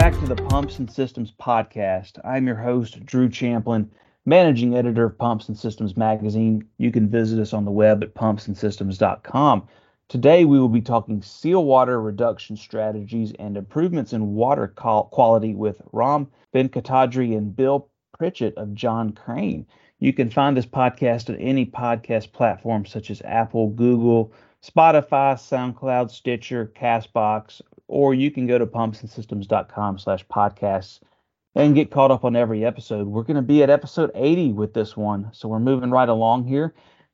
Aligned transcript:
back 0.00 0.18
to 0.18 0.26
the 0.26 0.34
Pumps 0.34 0.78
and 0.78 0.90
Systems 0.90 1.30
podcast. 1.38 2.18
I'm 2.24 2.46
your 2.46 2.56
host, 2.56 3.04
Drew 3.04 3.28
Champlin, 3.28 3.90
managing 4.24 4.74
editor 4.74 5.04
of 5.04 5.18
Pumps 5.18 5.46
and 5.48 5.58
Systems 5.58 5.94
magazine. 5.94 6.66
You 6.78 6.90
can 6.90 7.10
visit 7.10 7.38
us 7.38 7.52
on 7.52 7.66
the 7.66 7.70
web 7.70 8.02
at 8.02 8.14
pumpsandsystems.com. 8.14 9.68
Today, 10.08 10.46
we 10.46 10.58
will 10.58 10.70
be 10.70 10.80
talking 10.80 11.20
seal 11.20 11.66
water 11.66 12.00
reduction 12.00 12.56
strategies 12.56 13.34
and 13.38 13.58
improvements 13.58 14.14
in 14.14 14.32
water 14.32 14.68
quality 14.68 15.54
with 15.54 15.82
Ram 15.92 16.28
Venkatadri 16.54 17.36
and 17.36 17.54
Bill 17.54 17.90
Pritchett 18.16 18.56
of 18.56 18.72
John 18.72 19.12
Crane. 19.12 19.66
You 19.98 20.14
can 20.14 20.30
find 20.30 20.56
this 20.56 20.64
podcast 20.64 21.28
on 21.28 21.36
any 21.36 21.66
podcast 21.66 22.32
platform 22.32 22.86
such 22.86 23.10
as 23.10 23.20
Apple, 23.20 23.68
Google, 23.68 24.32
Spotify, 24.62 25.34
SoundCloud, 25.34 26.10
Stitcher, 26.10 26.72
Castbox, 26.74 27.60
or 27.90 28.14
you 28.14 28.30
can 28.30 28.46
go 28.46 28.56
to 28.56 28.66
pumpsandsystems.com 28.66 29.98
slash 29.98 30.24
podcasts 30.28 31.00
and 31.56 31.74
get 31.74 31.90
caught 31.90 32.12
up 32.12 32.24
on 32.24 32.36
every 32.36 32.64
episode. 32.64 33.08
We're 33.08 33.24
going 33.24 33.34
to 33.34 33.42
be 33.42 33.64
at 33.64 33.70
episode 33.70 34.12
80 34.14 34.52
with 34.52 34.72
this 34.72 34.96
one, 34.96 35.28
so 35.32 35.48
we're 35.48 35.58
moving 35.58 35.90
right 35.90 36.08
along 36.08 36.46
here. 36.46 36.72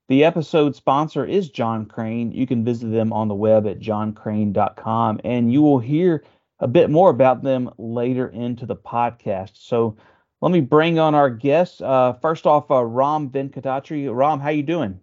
The 0.09 0.23
episode 0.23 0.77
sponsor 0.77 1.25
is 1.25 1.49
John 1.49 1.87
Crane. 1.87 2.30
You 2.30 2.47
can 2.47 2.62
visit 2.62 2.89
them 2.89 3.11
on 3.11 3.29
the 3.29 3.35
web 3.35 3.66
at 3.66 3.80
johncrane.com, 3.80 5.21
and 5.25 5.51
you 5.51 5.62
will 5.62 5.79
hear 5.79 6.23
a 6.61 6.69
bit 6.69 6.91
more 6.91 7.09
about 7.09 7.43
them 7.43 7.71
later 7.79 8.29
into 8.29 8.66
the 8.66 8.77
podcast. 8.77 9.52
So 9.55 9.97
let 10.43 10.52
me 10.52 10.61
bring 10.61 10.99
on 10.99 11.15
our 11.15 11.30
guests. 11.30 11.80
Uh, 11.80 12.13
first 12.21 12.47
off, 12.47 12.71
uh, 12.71 12.85
Ram 12.85 13.30
Venkatadri. 13.30 14.15
Ram, 14.15 14.41
how 14.41 14.51
you 14.51 14.63
doing? 14.63 15.01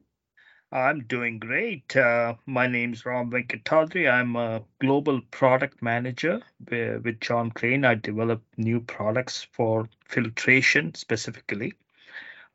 I'm 0.74 1.02
doing 1.02 1.38
great. 1.38 1.96
Uh, 1.96 2.34
my 2.48 2.66
name 2.66 2.94
is 2.94 3.06
Ram 3.06 3.30
Venkatadri. 3.30 4.12
I'm 4.12 4.36
a 4.36 4.64
global 4.82 5.22
product 5.30 5.84
manager 5.84 6.42
with 6.68 7.20
John 7.20 7.52
Crane. 7.52 7.86
I 7.86 7.94
develop 7.94 8.42
new 8.58 8.80
products 8.80 9.46
for 9.52 9.88
filtration 10.06 10.96
specifically. 10.96 11.74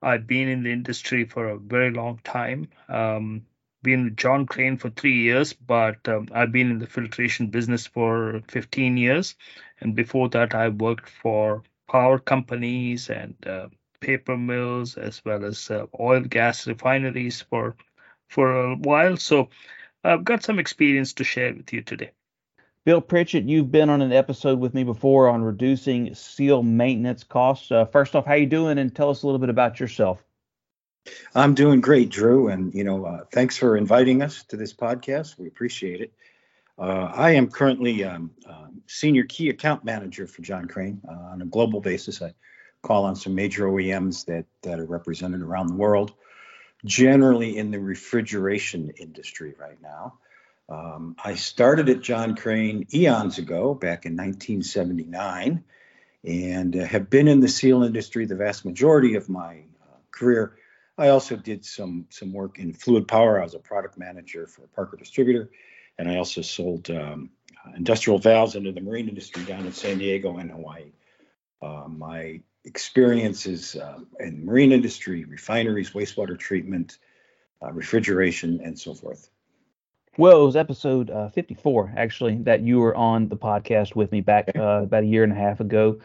I've 0.02 0.26
been 0.26 0.48
in 0.48 0.64
the 0.64 0.72
industry 0.72 1.26
for 1.26 1.48
a 1.48 1.58
very 1.60 1.92
long 1.92 2.18
time. 2.24 2.70
Um, 2.88 3.46
been 3.84 4.02
with 4.02 4.16
John 4.16 4.46
Crane 4.46 4.78
for 4.78 4.90
three 4.90 5.22
years, 5.22 5.52
but 5.52 6.08
um, 6.08 6.26
I've 6.32 6.50
been 6.50 6.72
in 6.72 6.80
the 6.80 6.88
filtration 6.88 7.46
business 7.50 7.86
for 7.86 8.42
15 8.48 8.96
years. 8.96 9.36
And 9.80 9.94
before 9.94 10.28
that, 10.30 10.56
I 10.56 10.70
worked 10.70 11.08
for 11.08 11.62
power 11.88 12.18
companies 12.18 13.10
and 13.10 13.36
uh, 13.46 13.68
paper 14.00 14.36
mills 14.36 14.96
as 14.96 15.24
well 15.24 15.44
as 15.44 15.70
uh, 15.70 15.86
oil 16.00 16.22
gas 16.22 16.66
refineries 16.66 17.42
for 17.42 17.76
for 18.28 18.70
a 18.70 18.76
while. 18.76 19.16
So 19.16 19.48
I've 20.04 20.24
got 20.24 20.44
some 20.44 20.58
experience 20.58 21.14
to 21.14 21.24
share 21.24 21.54
with 21.54 21.72
you 21.72 21.82
today. 21.82 22.12
Bill 22.84 23.00
Pritchett, 23.00 23.44
you've 23.44 23.70
been 23.70 23.90
on 23.90 24.00
an 24.00 24.12
episode 24.12 24.58
with 24.60 24.72
me 24.72 24.84
before 24.84 25.28
on 25.28 25.42
reducing 25.42 26.14
seal 26.14 26.62
maintenance 26.62 27.24
costs. 27.24 27.70
Uh, 27.70 27.84
first 27.84 28.16
off, 28.16 28.24
how 28.24 28.34
you 28.34 28.46
doing, 28.46 28.78
and 28.78 28.94
tell 28.94 29.10
us 29.10 29.22
a 29.22 29.26
little 29.26 29.40
bit 29.40 29.50
about 29.50 29.78
yourself. 29.78 30.22
I'm 31.34 31.54
doing 31.54 31.80
great, 31.80 32.08
Drew, 32.10 32.48
and 32.48 32.72
you 32.72 32.84
know, 32.84 33.04
uh, 33.04 33.24
thanks 33.32 33.56
for 33.56 33.76
inviting 33.76 34.22
us 34.22 34.44
to 34.44 34.56
this 34.56 34.72
podcast. 34.72 35.38
We 35.38 35.48
appreciate 35.48 36.00
it. 36.00 36.12
Uh, 36.78 37.10
I 37.12 37.32
am 37.32 37.50
currently 37.50 38.04
um, 38.04 38.30
uh, 38.48 38.68
senior 38.86 39.24
key 39.24 39.48
account 39.48 39.84
manager 39.84 40.26
for 40.26 40.42
John 40.42 40.66
Crane 40.66 41.00
uh, 41.08 41.32
on 41.32 41.42
a 41.42 41.46
global 41.46 41.80
basis. 41.80 42.22
I 42.22 42.32
call 42.82 43.04
on 43.04 43.16
some 43.16 43.34
major 43.34 43.66
OEMs 43.66 44.24
that 44.26 44.46
that 44.62 44.78
are 44.78 44.86
represented 44.86 45.42
around 45.42 45.66
the 45.66 45.74
world 45.74 46.14
generally 46.84 47.56
in 47.56 47.70
the 47.70 47.80
refrigeration 47.80 48.90
industry 48.98 49.54
right 49.58 49.80
now. 49.82 50.18
Um, 50.68 51.16
I 51.22 51.34
started 51.34 51.88
at 51.88 52.02
John 52.02 52.36
Crane 52.36 52.86
eons 52.92 53.38
ago, 53.38 53.74
back 53.74 54.04
in 54.04 54.16
1979, 54.16 55.64
and 56.24 56.76
uh, 56.76 56.84
have 56.84 57.08
been 57.08 57.26
in 57.26 57.40
the 57.40 57.48
seal 57.48 57.82
industry 57.82 58.26
the 58.26 58.36
vast 58.36 58.64
majority 58.64 59.14
of 59.14 59.28
my 59.28 59.64
uh, 59.82 59.96
career. 60.10 60.56
I 60.98 61.08
also 61.08 61.36
did 61.36 61.64
some 61.64 62.06
some 62.10 62.32
work 62.32 62.58
in 62.58 62.74
fluid 62.74 63.08
power. 63.08 63.40
I 63.40 63.44
was 63.44 63.54
a 63.54 63.60
product 63.60 63.96
manager 63.96 64.46
for 64.46 64.66
Parker 64.68 64.96
distributor, 64.96 65.50
and 65.96 66.08
I 66.08 66.16
also 66.16 66.42
sold 66.42 66.90
um, 66.90 67.30
industrial 67.76 68.18
valves 68.18 68.54
into 68.54 68.72
the 68.72 68.80
marine 68.80 69.08
industry 69.08 69.44
down 69.44 69.64
in 69.64 69.72
San 69.72 69.98
Diego 69.98 70.36
and 70.36 70.50
Hawaii. 70.50 70.92
Uh, 71.62 71.88
my 71.88 72.40
experiences 72.68 73.74
uh, 73.74 73.98
in 74.20 74.44
marine 74.44 74.72
industry, 74.72 75.24
refineries, 75.24 75.90
wastewater 75.90 76.38
treatment, 76.38 76.98
uh, 77.62 77.72
refrigeration, 77.72 78.60
and 78.62 78.78
so 78.78 78.94
forth. 78.94 79.30
Well, 80.18 80.42
it 80.42 80.46
was 80.46 80.56
episode 80.56 81.10
uh, 81.10 81.30
54, 81.30 81.94
actually, 81.96 82.36
that 82.42 82.60
you 82.60 82.78
were 82.80 82.94
on 82.94 83.28
the 83.28 83.36
podcast 83.36 83.96
with 83.96 84.12
me 84.12 84.20
back 84.20 84.50
uh, 84.56 84.82
about 84.82 85.04
a 85.04 85.06
year 85.06 85.24
and 85.24 85.32
a 85.32 85.36
half 85.36 85.60
ago. 85.60 85.98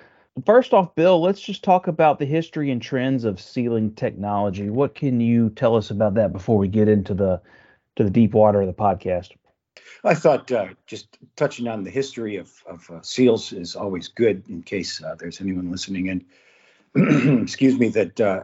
First 0.45 0.73
off, 0.73 0.95
Bill, 0.95 1.21
let's 1.21 1.41
just 1.41 1.63
talk 1.63 1.87
about 1.87 2.17
the 2.17 2.25
history 2.25 2.71
and 2.71 2.81
trends 2.81 3.23
of 3.23 3.39
sealing 3.39 3.93
technology. 3.93 4.69
What 4.69 4.95
can 4.95 5.19
you 5.19 5.49
tell 5.49 5.75
us 5.75 5.91
about 5.91 6.15
that 6.15 6.31
before 6.31 6.57
we 6.57 6.67
get 6.67 6.87
into 6.87 7.13
the 7.13 7.41
to 7.95 8.03
the 8.03 8.09
deep 8.09 8.33
water 8.33 8.61
of 8.61 8.67
the 8.67 8.73
podcast? 8.73 9.29
I 10.03 10.15
thought 10.15 10.51
uh, 10.51 10.69
just 10.85 11.17
touching 11.35 11.67
on 11.67 11.83
the 11.83 11.89
history 11.89 12.37
of, 12.37 12.51
of 12.65 12.89
uh, 12.89 13.01
seals 13.01 13.53
is 13.53 13.75
always 13.75 14.07
good 14.09 14.43
in 14.49 14.61
case 14.63 15.01
uh, 15.01 15.15
there's 15.17 15.39
anyone 15.39 15.71
listening 15.71 16.07
in, 16.07 16.25
excuse 17.41 17.77
me, 17.77 17.89
that 17.89 18.19
uh, 18.19 18.43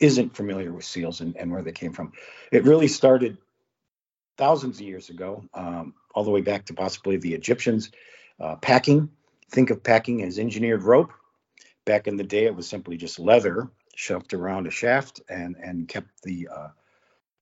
not 0.00 0.36
familiar 0.36 0.72
with 0.72 0.84
seals 0.84 1.20
and, 1.20 1.36
and, 1.36 1.50
where 1.50 1.62
they 1.62 1.72
came 1.72 1.92
from. 1.92 2.12
It 2.52 2.64
really 2.64 2.88
started 2.88 3.38
thousands 4.38 4.80
of 4.80 4.86
years 4.86 5.10
ago, 5.10 5.44
um, 5.54 5.94
all 6.14 6.24
the 6.24 6.30
way 6.30 6.40
back 6.40 6.66
to 6.66 6.74
possibly 6.74 7.16
the 7.16 7.34
Egyptians. 7.34 7.90
Uh, 8.40 8.56
packing, 8.56 9.10
think 9.50 9.70
of 9.70 9.82
packing 9.82 10.22
as 10.22 10.38
engineered 10.38 10.82
rope. 10.82 11.12
Back 11.84 12.06
in 12.06 12.16
the 12.16 12.24
day, 12.24 12.44
it 12.44 12.54
was 12.54 12.68
simply 12.68 12.96
just 12.96 13.18
leather 13.18 13.70
shoved 13.96 14.32
around 14.32 14.66
a 14.66 14.70
shaft 14.70 15.20
and, 15.28 15.56
and 15.56 15.88
kept 15.88 16.22
the 16.22 16.48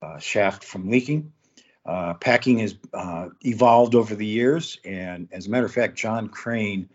uh, 0.03 0.19
shaft 0.19 0.65
from 0.65 0.89
leaking. 0.89 1.33
Uh, 1.85 2.15
packing 2.15 2.59
has 2.59 2.75
uh, 2.93 3.29
evolved 3.43 3.95
over 3.95 4.15
the 4.15 4.27
years, 4.27 4.79
and 4.85 5.29
as 5.33 5.47
a 5.47 5.51
matter 5.51 5.67
of 5.67 5.73
fact, 5.73 5.97
John 5.97 6.29
Crane 6.29 6.89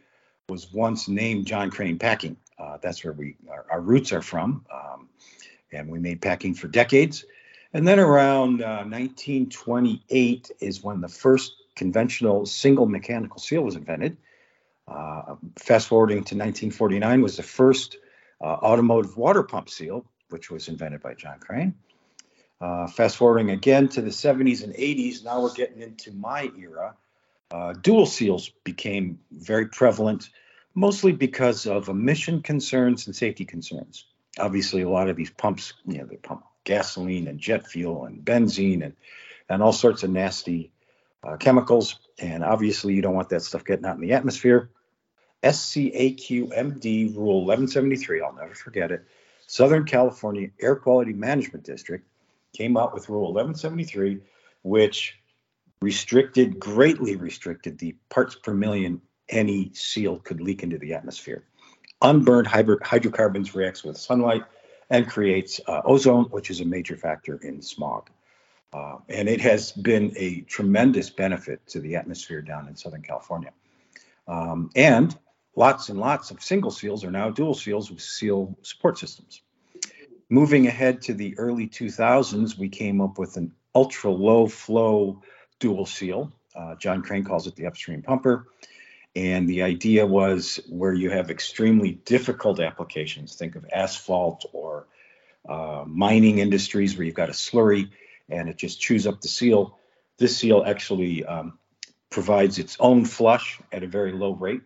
was 0.50 0.72
once 0.72 1.08
named 1.08 1.48
John 1.48 1.72
Crane 1.72 1.98
Packing. 1.98 2.38
Uh, 2.58 2.78
that's 2.82 3.04
where 3.04 3.14
we 3.14 3.36
our, 3.50 3.66
our 3.70 3.82
roots 3.82 4.14
are 4.14 4.22
from, 4.22 4.66
um, 4.74 5.10
and 5.72 5.90
we 5.90 6.00
made 6.00 6.22
packing 6.22 6.54
for 6.54 6.68
decades. 6.68 7.26
And 7.74 7.88
then 7.88 8.00
around 8.00 8.60
1928 8.60 10.52
uh, 10.52 10.54
is 10.60 10.84
when 10.84 11.02
the 11.02 11.10
first 11.10 11.56
conventional 11.76 12.46
single 12.46 12.86
mechanical 12.86 13.40
seal 13.40 13.64
was 13.64 13.76
invented. 13.76 14.18
Uh, 14.88 15.36
fast 15.58 15.88
forwarding 15.88 16.18
to 16.18 16.36
1949 16.36 17.22
was 17.22 17.38
the 17.38 17.44
first 17.44 17.98
uh, 18.42 18.46
automotive 18.46 19.18
water 19.18 19.44
pump 19.44 19.70
seal, 19.70 20.06
which 20.30 20.52
was 20.52 20.68
invented 20.68 21.02
by 21.02 21.14
John 21.14 21.40
Crane. 21.40 21.76
Uh, 22.60 22.88
fast 22.88 23.18
forwarding 23.18 23.50
again 23.50 23.88
to 23.90 24.02
the 24.02 24.10
70s 24.10 24.64
and 24.64 24.74
80s, 24.74 25.24
now 25.24 25.42
we're 25.42 25.54
getting 25.54 25.82
into 25.82 26.12
my 26.12 26.52
era. 26.58 26.96
Uh, 27.52 27.74
dual 27.74 28.06
seals 28.06 28.50
became 28.64 29.20
very 29.32 29.68
prevalent, 29.68 30.30
mostly 30.76 31.12
because 31.12 31.66
of 31.66 31.90
emission 31.90 32.42
concerns 32.42 33.08
and 33.08 33.16
safety 33.16 33.46
concerns. 33.46 34.06
Obviously, 34.40 34.82
a 34.82 34.90
lot 34.90 35.10
of 35.10 35.16
these 35.16 35.30
pumps, 35.30 35.74
you 35.86 36.00
know, 36.00 36.06
they 36.06 36.18
pump 36.18 36.44
gasoline 36.64 37.28
and 37.28 37.40
jet 37.40 37.68
fuel 37.68 38.06
and 38.06 38.24
benzene 38.24 38.84
and 38.84 38.96
and 39.50 39.62
all 39.62 39.74
sorts 39.74 40.04
of 40.04 40.10
nasty 40.10 40.72
uh, 41.24 41.38
chemicals. 41.38 42.00
And 42.20 42.44
obviously, 42.44 42.94
you 42.94 43.02
don't 43.02 43.14
want 43.14 43.30
that 43.30 43.42
stuff 43.42 43.66
getting 43.66 43.86
out 43.86 43.96
in 43.96 44.02
the 44.02 44.14
atmosphere. 44.14 44.70
SCAQMD 45.44 47.16
Rule 47.16 47.46
1173, 47.46 48.22
I'll 48.22 48.34
never 48.34 48.56
forget 48.56 48.92
it. 48.92 49.06
Southern 49.46 49.84
California 49.84 50.50
Air 50.62 50.78
Quality 50.78 51.12
Management 51.14 51.66
District 51.66 52.08
came 52.54 52.78
out 52.78 52.94
with 52.94 53.10
Rule 53.10 53.34
1173, 53.34 54.22
which 54.62 55.20
restricted, 55.82 56.60
greatly 56.60 57.18
restricted 57.18 57.78
the 57.78 57.98
parts 58.10 58.36
per 58.36 58.54
million 58.54 59.02
any 59.34 59.72
seal 59.74 60.20
could 60.20 60.40
leak 60.40 60.64
into 60.64 60.78
the 60.78 60.94
atmosphere. 60.94 61.44
Unburned 62.02 62.48
hydrocarbons 62.48 63.56
reacts 63.56 63.84
with 63.84 63.98
sunlight 63.98 64.44
and 64.90 65.10
creates 65.10 65.60
uh, 65.68 65.82
ozone, 65.86 66.26
which 66.26 66.50
is 66.50 66.60
a 66.62 66.66
major 66.66 66.98
factor 66.98 67.38
in 67.38 67.62
smog. 67.62 68.10
Uh, 68.74 68.98
and 69.10 69.30
it 69.30 69.40
has 69.40 69.72
been 69.72 70.14
a 70.18 70.42
tremendous 70.42 71.10
benefit 71.10 71.66
to 71.68 71.80
the 71.80 71.96
atmosphere 71.96 72.42
down 72.42 72.68
in 72.68 72.76
Southern 72.76 73.02
California. 73.02 73.52
Um, 74.28 74.72
and 74.76 75.18
lots 75.56 75.90
and 75.90 76.00
lots 76.00 76.32
of 76.32 76.42
single 76.42 76.72
seals 76.72 77.04
are 77.04 77.12
now 77.12 77.30
dual 77.30 77.54
seals 77.54 77.92
with 77.92 78.02
seal 78.02 78.58
support 78.64 78.98
systems. 78.98 79.42
Moving 80.30 80.68
ahead 80.68 81.02
to 81.04 81.14
the 81.14 81.38
early 81.38 81.68
2000s, 81.68 82.58
we 82.58 82.70
came 82.70 83.00
up 83.02 83.20
with 83.20 83.38
an 83.38 83.54
ultra 83.76 84.10
low 84.10 84.48
flow 84.48 85.22
dual 85.60 85.86
seal. 85.86 86.32
Uh, 86.56 86.76
John 86.76 87.02
Crane 87.02 87.24
calls 87.24 87.48
it 87.48 87.56
the 87.56 87.68
upstream 87.68 88.02
pumper. 88.02 88.48
And 89.16 89.48
the 89.48 89.62
idea 89.62 90.06
was 90.06 90.60
where 90.70 90.94
you 90.94 91.12
have 91.12 91.30
extremely 91.30 91.92
difficult 91.92 92.60
applications, 92.60 93.36
think 93.36 93.56
of 93.56 93.66
asphalt 93.72 94.46
or 94.54 94.88
uh, 95.48 95.84
mining 95.86 96.40
industries 96.40 96.98
where 96.98 97.06
you've 97.06 97.14
got 97.14 97.30
a 97.30 97.34
slurry 97.34 97.90
and 98.30 98.50
it 98.50 98.58
just 98.58 98.82
chews 98.82 99.06
up 99.06 99.22
the 99.22 99.28
seal. 99.28 99.78
This 100.18 100.38
seal 100.38 100.64
actually 100.66 101.24
um, 101.26 101.60
provides 102.10 102.58
its 102.58 102.78
own 102.80 103.06
flush 103.06 103.60
at 103.72 103.84
a 103.84 103.88
very 103.88 104.14
low 104.14 104.34
rate. 104.34 104.62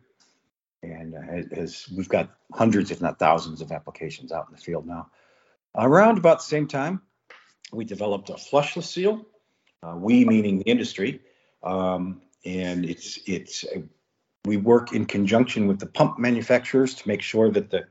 and 0.83 1.15
uh, 1.15 1.67
we've 1.95 2.09
got 2.09 2.29
hundreds, 2.53 2.91
if 2.91 3.01
not 3.01 3.19
thousands, 3.19 3.61
of 3.61 3.71
applications 3.71 4.31
out 4.31 4.47
in 4.47 4.55
the 4.55 4.61
field 4.61 4.85
now. 4.85 5.09
Around 5.75 6.17
about 6.17 6.39
the 6.39 6.45
same 6.45 6.67
time, 6.67 7.01
we 7.71 7.85
developed 7.85 8.29
a 8.29 8.33
flushless 8.33 8.83
seal. 8.83 9.25
Uh, 9.83 9.95
we 9.95 10.25
meaning 10.25 10.59
the 10.59 10.65
industry, 10.65 11.21
um, 11.63 12.21
and 12.43 12.83
it's 12.85 13.19
it's 13.27 13.63
we 14.47 14.57
work 14.57 14.93
in 14.93 15.05
conjunction 15.05 15.67
with 15.67 15.79
the 15.79 15.85
pump 15.85 16.17
manufacturers 16.17 16.95
to 16.95 17.07
make 17.07 17.21
sure 17.21 17.51
that 17.51 17.69
the 17.69 17.85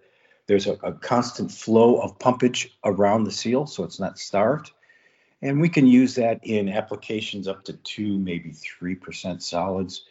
there's 0.47 0.67
a, 0.67 0.75
a 0.85 0.93
constant 0.93 1.51
flow 1.51 2.01
of 2.01 2.19
pumpage 2.19 2.69
around 2.85 3.25
the 3.25 3.33
seal, 3.33 3.67
so 3.67 3.83
it's 3.83 3.99
not 3.99 4.19
starved. 4.19 4.71
And 5.43 5.61
we 5.61 5.69
can 5.69 5.87
use 5.87 6.15
that 6.15 6.39
in 6.45 6.69
applications 6.69 7.49
up 7.49 7.65
to 7.65 7.73
two, 7.73 8.19
maybe 8.19 8.53
three 8.53 8.95
percent 8.95 9.43
solids. 9.43 10.05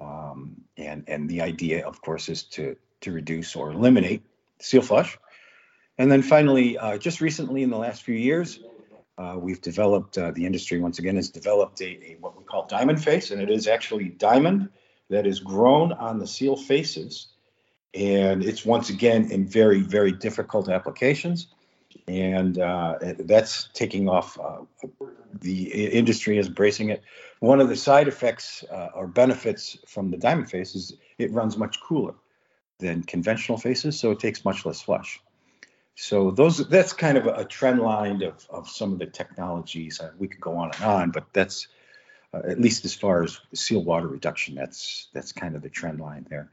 Um, 0.00 0.56
and 0.76 1.04
and 1.08 1.28
the 1.28 1.40
idea, 1.40 1.86
of 1.86 2.00
course, 2.02 2.28
is 2.28 2.42
to 2.44 2.76
to 3.00 3.12
reduce 3.12 3.56
or 3.56 3.70
eliminate 3.70 4.22
seal 4.60 4.82
flush. 4.82 5.18
And 5.98 6.12
then 6.12 6.22
finally, 6.22 6.76
uh, 6.76 6.98
just 6.98 7.20
recently 7.20 7.62
in 7.62 7.70
the 7.70 7.78
last 7.78 8.02
few 8.02 8.14
years, 8.14 8.60
uh, 9.16 9.36
we've 9.38 9.62
developed 9.62 10.18
uh, 10.18 10.30
the 10.32 10.44
industry 10.44 10.78
once 10.78 10.98
again 10.98 11.16
has 11.16 11.30
developed 11.30 11.80
a, 11.80 12.12
a, 12.12 12.16
what 12.20 12.36
we 12.36 12.44
call 12.44 12.66
diamond 12.66 13.02
face, 13.02 13.30
and 13.30 13.40
it 13.40 13.48
is 13.48 13.66
actually 13.66 14.10
diamond 14.10 14.68
that 15.08 15.26
is 15.26 15.40
grown 15.40 15.92
on 15.92 16.18
the 16.18 16.26
seal 16.26 16.56
faces, 16.56 17.28
and 17.94 18.44
it's 18.44 18.64
once 18.64 18.90
again 18.90 19.30
in 19.30 19.46
very 19.46 19.80
very 19.80 20.12
difficult 20.12 20.68
applications, 20.68 21.48
and 22.08 22.58
uh, 22.58 22.98
that's 23.20 23.68
taking 23.72 24.08
off. 24.08 24.38
Uh, 24.38 24.62
the 25.40 25.64
industry 25.84 26.38
is 26.38 26.46
embracing 26.46 26.90
it. 26.90 27.02
One 27.40 27.60
of 27.60 27.68
the 27.68 27.76
side 27.76 28.08
effects 28.08 28.64
uh, 28.70 28.88
or 28.94 29.06
benefits 29.06 29.76
from 29.86 30.10
the 30.10 30.16
diamond 30.16 30.50
face 30.50 30.74
is 30.74 30.94
it 31.18 31.30
runs 31.32 31.58
much 31.58 31.80
cooler 31.80 32.14
than 32.78 33.02
conventional 33.02 33.58
faces, 33.58 33.98
so 33.98 34.10
it 34.10 34.20
takes 34.20 34.44
much 34.44 34.64
less 34.64 34.80
flush. 34.80 35.20
So 35.94 36.30
those 36.30 36.58
that's 36.68 36.92
kind 36.92 37.16
of 37.16 37.26
a, 37.26 37.44
trend 37.44 37.80
line 37.80 38.22
of, 38.22 38.46
of 38.50 38.68
some 38.68 38.92
of 38.92 38.98
the 38.98 39.06
technologies. 39.06 39.98
Uh, 39.98 40.10
we 40.18 40.28
could 40.28 40.40
go 40.40 40.56
on 40.56 40.70
and 40.74 40.84
on, 40.84 41.10
but 41.10 41.24
that's 41.32 41.68
uh, 42.32 42.42
at 42.48 42.60
least 42.60 42.84
as 42.84 42.94
far 42.94 43.22
as 43.22 43.40
seal 43.54 43.82
water 43.82 44.08
reduction. 44.08 44.54
That's 44.54 45.08
that's 45.12 45.32
kind 45.32 45.56
of 45.56 45.62
the 45.62 45.70
trend 45.70 46.00
line 46.00 46.26
there. 46.28 46.50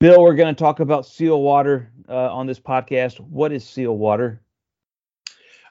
Bill, 0.00 0.20
we're 0.20 0.34
going 0.34 0.52
to 0.52 0.58
talk 0.58 0.80
about 0.80 1.06
seal 1.06 1.40
water 1.40 1.92
uh, 2.08 2.34
on 2.34 2.46
this 2.46 2.58
podcast. 2.58 3.20
What 3.20 3.52
is 3.52 3.64
seal 3.64 3.96
water? 3.96 4.40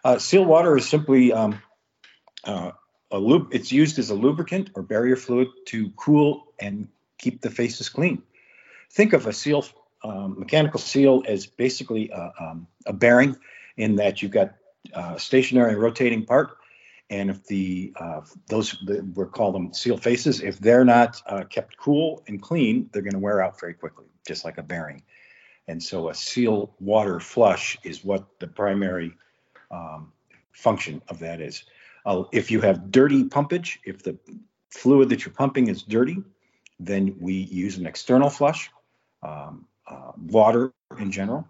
Uh, 0.03 0.17
seal 0.19 0.45
water 0.45 0.77
is 0.77 0.87
simply 0.87 1.33
um, 1.33 1.61
uh, 2.45 2.71
a 3.11 3.19
loop. 3.19 3.49
It's 3.51 3.71
used 3.71 3.99
as 3.99 4.09
a 4.09 4.15
lubricant 4.15 4.71
or 4.73 4.83
barrier 4.83 5.15
fluid 5.15 5.49
to 5.67 5.89
cool 5.91 6.53
and 6.59 6.87
keep 7.17 7.41
the 7.41 7.49
faces 7.49 7.89
clean. 7.89 8.23
Think 8.89 9.13
of 9.13 9.27
a 9.27 9.33
seal 9.33 9.65
um, 10.03 10.39
mechanical 10.39 10.79
seal 10.79 11.23
is 11.27 11.45
basically 11.45 12.09
a, 12.09 12.31
um, 12.39 12.67
a, 12.85 12.93
bearing 12.93 13.35
in 13.77 13.97
that 13.97 14.21
you've 14.21 14.31
got 14.31 14.55
a 14.93 15.19
stationary 15.19 15.73
and 15.73 15.81
rotating 15.81 16.25
part. 16.25 16.57
And 17.11 17.29
if 17.29 17.45
the 17.45 17.93
uh, 17.99 18.21
those 18.47 18.81
we 18.87 19.25
call 19.25 19.51
them 19.51 19.73
seal 19.73 19.97
faces, 19.97 20.41
if 20.41 20.59
they're 20.59 20.85
not 20.85 21.21
uh, 21.27 21.43
kept 21.43 21.77
cool 21.77 22.23
and 22.27 22.41
clean, 22.41 22.89
they're 22.91 23.03
going 23.03 23.13
to 23.13 23.19
wear 23.19 23.43
out 23.43 23.59
very 23.59 23.73
quickly, 23.73 24.05
just 24.25 24.45
like 24.45 24.57
a 24.57 24.63
bearing. 24.63 25.03
And 25.67 25.83
so 25.83 26.09
a 26.09 26.15
seal 26.15 26.73
water 26.79 27.19
flush 27.19 27.77
is 27.83 28.03
what 28.03 28.39
the 28.39 28.47
primary 28.47 29.13
um, 29.69 30.11
function 30.53 31.01
of 31.09 31.19
that 31.19 31.41
is. 31.41 31.65
Uh, 32.05 32.23
if 32.31 32.49
you 32.49 32.61
have 32.61 32.89
dirty 32.91 33.25
pumpage, 33.25 33.77
if 33.85 34.01
the 34.01 34.17
fluid 34.69 35.09
that 35.09 35.23
you're 35.23 35.33
pumping 35.33 35.67
is 35.67 35.83
dirty, 35.83 36.17
then 36.79 37.15
we 37.19 37.33
use 37.33 37.77
an 37.77 37.85
external 37.85 38.29
flush. 38.29 38.71
Um, 39.21 39.67
uh, 39.91 40.13
water 40.27 40.71
in 40.97 41.11
general. 41.11 41.47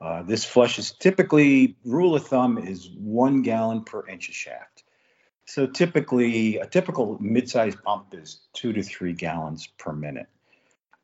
Uh, 0.00 0.22
this 0.22 0.44
flush 0.44 0.78
is 0.78 0.92
typically, 0.92 1.76
rule 1.84 2.14
of 2.14 2.26
thumb 2.26 2.58
is 2.58 2.90
one 2.90 3.42
gallon 3.42 3.82
per 3.84 4.06
inch 4.08 4.28
of 4.28 4.34
shaft. 4.34 4.84
So 5.46 5.66
typically, 5.66 6.58
a 6.58 6.66
typical 6.66 7.18
mid-sized 7.20 7.82
pump 7.84 8.12
is 8.12 8.40
two 8.52 8.72
to 8.72 8.82
three 8.82 9.12
gallons 9.12 9.68
per 9.78 9.92
minute. 9.92 10.26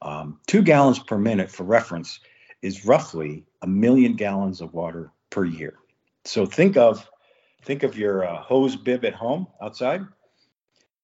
Um, 0.03 0.41
two 0.49 0.63
gallons 0.63 0.99
per 0.99 1.17
minute, 1.17 1.49
for 1.49 1.63
reference, 1.63 2.19
is 2.61 2.85
roughly 2.85 3.45
a 3.63 3.67
million 3.69 4.15
gallons 4.15 4.61
of 4.61 4.75
water 4.75 5.13
per 5.31 5.45
year. 5.45 5.75
So 6.25 6.45
think 6.45 6.77
of 6.77 7.09
think 7.65 7.85
of 7.85 7.97
your 7.97 8.25
uh, 8.25 8.43
hose 8.43 8.75
bib 8.75 9.05
at 9.05 9.15
home 9.15 9.47
outside. 9.63 10.05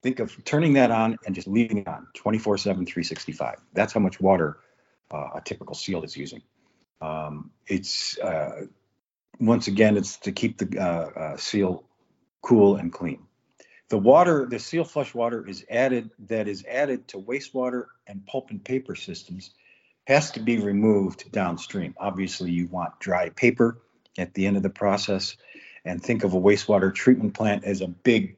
Think 0.03 0.19
of 0.19 0.45
turning 0.45 0.73
that 0.75 0.91
on 0.91 1.17
and 1.25 1.35
just 1.35 1.47
leaving 1.47 1.79
it 1.79 1.89
on 1.89 2.09
24/7, 2.17 2.63
365. 2.63 3.57
That's 3.73 3.93
how 3.93 4.01
much 4.01 4.21
water 4.21 4.59
uh, 5.13 5.29
a 5.37 5.41
typical 5.45 5.77
seal 5.77 6.03
is 6.03 6.17
using. 6.17 6.43
Um, 7.01 7.53
it's 7.69 8.19
uh, 8.19 8.67
once 9.39 9.69
again, 9.69 9.97
it's 9.97 10.17
to 10.19 10.33
keep 10.33 10.59
the 10.59 10.81
uh, 10.81 11.21
uh, 11.21 11.37
seal 11.37 11.85
cool 12.43 12.77
and 12.77 12.93
clean. 12.93 13.28
The 13.89 13.99
water, 13.99 14.47
the 14.47 14.59
seal 14.59 14.85
flush 14.85 15.15
water 15.15 15.47
is 15.47 15.65
added 15.71 16.11
that 16.29 16.47
is 16.47 16.65
added 16.67 17.09
to 17.09 17.19
wastewater 17.19 17.87
and 18.07 18.25
pulp 18.27 18.51
and 18.51 18.63
paper 18.63 18.95
systems 18.95 19.51
has 20.07 20.31
to 20.33 20.41
be 20.41 20.59
removed 20.59 21.31
downstream. 21.33 21.95
Obviously, 21.99 22.51
you 22.51 22.67
want 22.69 22.99
dry 22.99 23.31
paper 23.31 23.79
at 24.19 24.35
the 24.35 24.47
end 24.47 24.57
of 24.57 24.63
the 24.63 24.71
process, 24.71 25.37
and 25.85 26.03
think 26.03 26.25
of 26.25 26.35
a 26.35 26.41
wastewater 26.41 26.95
treatment 26.95 27.35
plant 27.35 27.65
as 27.65 27.81
a 27.81 27.89
big 27.89 28.37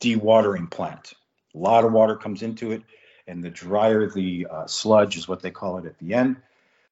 dewatering 0.00 0.70
plant. 0.70 1.14
A 1.54 1.58
lot 1.58 1.84
of 1.84 1.92
water 1.92 2.16
comes 2.16 2.42
into 2.42 2.72
it 2.72 2.82
and 3.26 3.42
the 3.42 3.50
drier 3.50 4.08
the 4.08 4.46
uh, 4.50 4.66
sludge 4.66 5.16
is 5.16 5.28
what 5.28 5.42
they 5.42 5.50
call 5.50 5.78
it 5.78 5.86
at 5.86 5.98
the 5.98 6.14
end, 6.14 6.36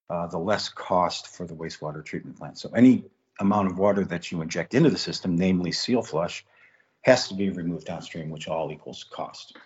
uh, 0.08 0.26
the 0.26 0.38
less 0.38 0.68
cost 0.68 1.28
for 1.28 1.46
the 1.46 1.54
wastewater 1.54 2.04
treatment 2.04 2.38
plant. 2.38 2.58
So 2.58 2.70
any 2.74 3.04
amount 3.40 3.70
of 3.70 3.78
water 3.78 4.04
that 4.04 4.30
you 4.30 4.42
inject 4.42 4.74
into 4.74 4.90
the 4.90 4.98
system, 4.98 5.36
namely 5.36 5.72
seal 5.72 6.02
flush, 6.02 6.44
has 7.02 7.28
to 7.28 7.34
be 7.34 7.50
removed 7.50 7.86
downstream, 7.86 8.30
which 8.30 8.48
all 8.48 8.70
equals 8.70 9.04
cost. 9.04 9.56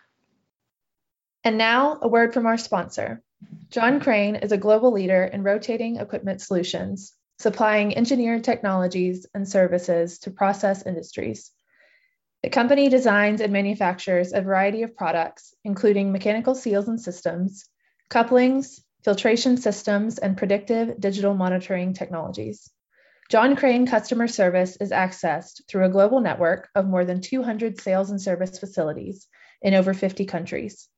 And 1.42 1.58
now 1.58 1.98
a 2.00 2.08
word 2.08 2.32
from 2.32 2.46
our 2.46 2.56
sponsor. 2.56 3.22
John 3.70 4.00
Crane 4.00 4.36
is 4.36 4.52
a 4.52 4.56
global 4.56 4.92
leader 4.92 5.24
in 5.24 5.42
rotating 5.42 5.96
equipment 5.96 6.40
solutions, 6.40 7.12
supplying 7.38 7.96
engineered 7.96 8.44
technologies 8.44 9.26
and 9.34 9.48
services 9.48 10.20
to 10.20 10.30
process 10.30 10.86
industries. 10.86 11.50
The 12.42 12.50
company 12.50 12.88
designs 12.88 13.40
and 13.40 13.52
manufactures 13.52 14.32
a 14.32 14.40
variety 14.40 14.82
of 14.82 14.96
products, 14.96 15.54
including 15.64 16.12
mechanical 16.12 16.54
seals 16.54 16.88
and 16.88 17.00
systems, 17.00 17.64
couplings, 18.08 18.82
filtration 19.02 19.56
systems, 19.56 20.18
and 20.18 20.36
predictive 20.36 21.00
digital 21.00 21.34
monitoring 21.34 21.94
technologies. 21.94 22.70
John 23.30 23.56
Crane 23.56 23.86
customer 23.86 24.28
service 24.28 24.76
is 24.80 24.90
accessed 24.90 25.62
through 25.66 25.86
a 25.86 25.90
global 25.90 26.20
network 26.20 26.68
of 26.74 26.86
more 26.86 27.04
than 27.04 27.20
200 27.20 27.80
sales 27.80 28.10
and 28.10 28.20
service 28.20 28.58
facilities 28.58 29.26
in 29.62 29.74
over 29.74 29.94
50 29.94 30.26
countries. 30.26 30.88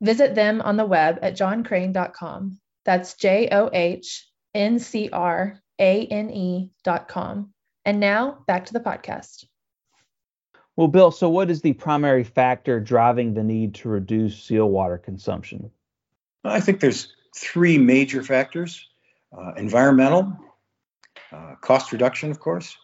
Visit 0.00 0.34
them 0.34 0.60
on 0.60 0.76
the 0.76 0.86
web 0.86 1.18
at 1.22 1.36
johncrane.com. 1.36 2.58
That's 2.84 3.14
J 3.14 3.48
O 3.52 3.70
H 3.72 4.26
N 4.54 4.78
C 4.78 5.08
R 5.12 5.60
A 5.78 6.06
N 6.06 6.30
E.com. 6.30 7.52
And 7.84 8.00
now 8.00 8.44
back 8.46 8.66
to 8.66 8.72
the 8.72 8.80
podcast. 8.80 9.44
Well, 10.76 10.88
Bill, 10.88 11.10
so 11.10 11.28
what 11.28 11.50
is 11.50 11.60
the 11.60 11.72
primary 11.72 12.22
factor 12.22 12.78
driving 12.78 13.34
the 13.34 13.42
need 13.42 13.74
to 13.76 13.88
reduce 13.88 14.40
seal 14.40 14.68
water 14.70 14.96
consumption? 14.96 15.70
I 16.44 16.60
think 16.60 16.80
there's 16.80 17.12
three 17.36 17.78
major 17.78 18.22
factors 18.22 18.86
uh, 19.36 19.54
environmental, 19.56 20.36
uh, 21.32 21.54
cost 21.60 21.92
reduction, 21.92 22.30
of 22.30 22.40
course, 22.40 22.76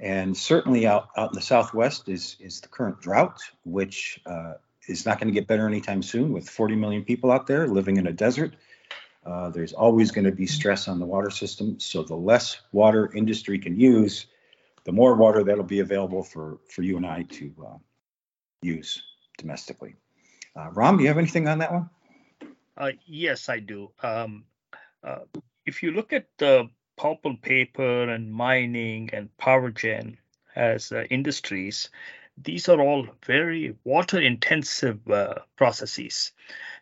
and 0.00 0.36
certainly 0.36 0.86
out, 0.86 1.08
out 1.16 1.30
in 1.30 1.34
the 1.34 1.42
Southwest 1.42 2.08
is, 2.08 2.36
is 2.40 2.60
the 2.60 2.68
current 2.68 3.00
drought, 3.00 3.40
which 3.64 4.20
uh, 4.26 4.54
is 4.88 5.06
not 5.06 5.18
going 5.18 5.28
to 5.28 5.34
get 5.34 5.46
better 5.46 5.66
anytime 5.66 6.02
soon 6.02 6.32
with 6.32 6.48
40 6.48 6.76
million 6.76 7.04
people 7.04 7.32
out 7.32 7.46
there 7.46 7.66
living 7.66 7.96
in 7.96 8.06
a 8.06 8.12
desert. 8.12 8.54
Uh, 9.24 9.50
there's 9.50 9.72
always 9.72 10.12
going 10.12 10.24
to 10.24 10.32
be 10.32 10.46
stress 10.46 10.86
on 10.86 11.00
the 11.00 11.06
water 11.06 11.30
system. 11.30 11.80
So 11.80 12.02
the 12.02 12.14
less 12.14 12.60
water 12.72 13.10
industry 13.12 13.58
can 13.58 13.78
use, 13.78 14.26
the 14.84 14.92
more 14.92 15.16
water 15.16 15.42
that'll 15.42 15.64
be 15.64 15.80
available 15.80 16.22
for 16.22 16.58
for 16.68 16.82
you 16.82 16.96
and 16.96 17.04
I 17.04 17.22
to 17.22 17.52
uh, 17.66 17.78
use 18.62 19.02
domestically. 19.36 19.96
Uh, 20.54 20.70
Ram, 20.72 20.96
do 20.96 21.02
you 21.02 21.08
have 21.08 21.18
anything 21.18 21.48
on 21.48 21.58
that 21.58 21.72
one? 21.72 21.90
Yes, 23.06 23.48
I 23.48 23.58
do. 23.58 23.90
Um, 24.02 24.44
uh, 25.02 25.20
if 25.64 25.82
you 25.82 25.90
look 25.90 26.12
at 26.12 26.26
the 26.38 26.70
pulp 26.96 27.24
and 27.24 27.40
paper 27.40 28.08
and 28.08 28.32
mining 28.32 29.10
and 29.12 29.36
power 29.36 29.70
gen 29.70 30.18
as 30.54 30.92
uh, 30.92 31.04
industries, 31.10 31.90
these 32.36 32.68
are 32.68 32.80
all 32.80 33.06
very 33.24 33.76
water 33.84 34.20
intensive 34.20 35.08
uh, 35.10 35.34
processes. 35.56 36.32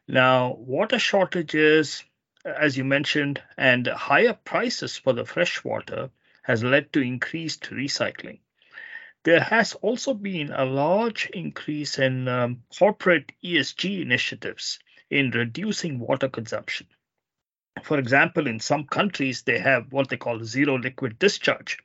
Now, 0.09 0.55
water 0.55 0.99
shortages, 0.99 2.05
as 2.45 2.77
you 2.77 2.85
mentioned, 2.85 3.43
and 3.57 3.87
higher 3.87 4.35
prices 4.35 4.97
for 4.97 5.13
the 5.13 5.25
fresh 5.25 5.65
water 5.65 6.11
has 6.43 6.63
led 6.63 6.93
to 6.93 7.01
increased 7.01 7.71
recycling. 7.71 8.41
There 9.23 9.41
has 9.41 9.73
also 9.75 10.13
been 10.13 10.53
a 10.53 10.67
large 10.67 11.31
increase 11.31 11.99
in 11.99 12.29
um, 12.29 12.63
corporate 12.79 13.33
ESG 13.43 14.03
initiatives 14.03 14.79
in 15.09 15.31
reducing 15.31 15.99
water 15.99 16.29
consumption. 16.29 16.87
For 17.83 17.99
example, 17.99 18.47
in 18.47 18.61
some 18.61 18.85
countries, 18.85 19.43
they 19.43 19.59
have 19.59 19.93
what 19.93 20.09
they 20.09 20.17
call 20.17 20.45
zero 20.45 20.79
liquid 20.79 21.19
discharge, 21.19 21.79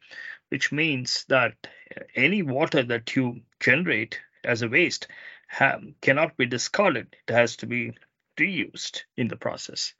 which 0.49 0.71
means 0.71 1.25
that 1.29 1.67
any 2.15 2.41
water 2.41 2.83
that 2.83 3.15
you 3.15 3.41
generate 3.59 4.19
as 4.43 4.61
a 4.61 4.69
waste 4.69 5.07
have, 5.47 5.83
cannot 6.01 6.37
be 6.37 6.45
discarded. 6.45 7.15
It 7.27 7.33
has 7.33 7.55
to 7.57 7.65
be 7.65 7.93
reused 8.37 9.03
in 9.17 9.27
the 9.27 9.35
process. 9.35 9.93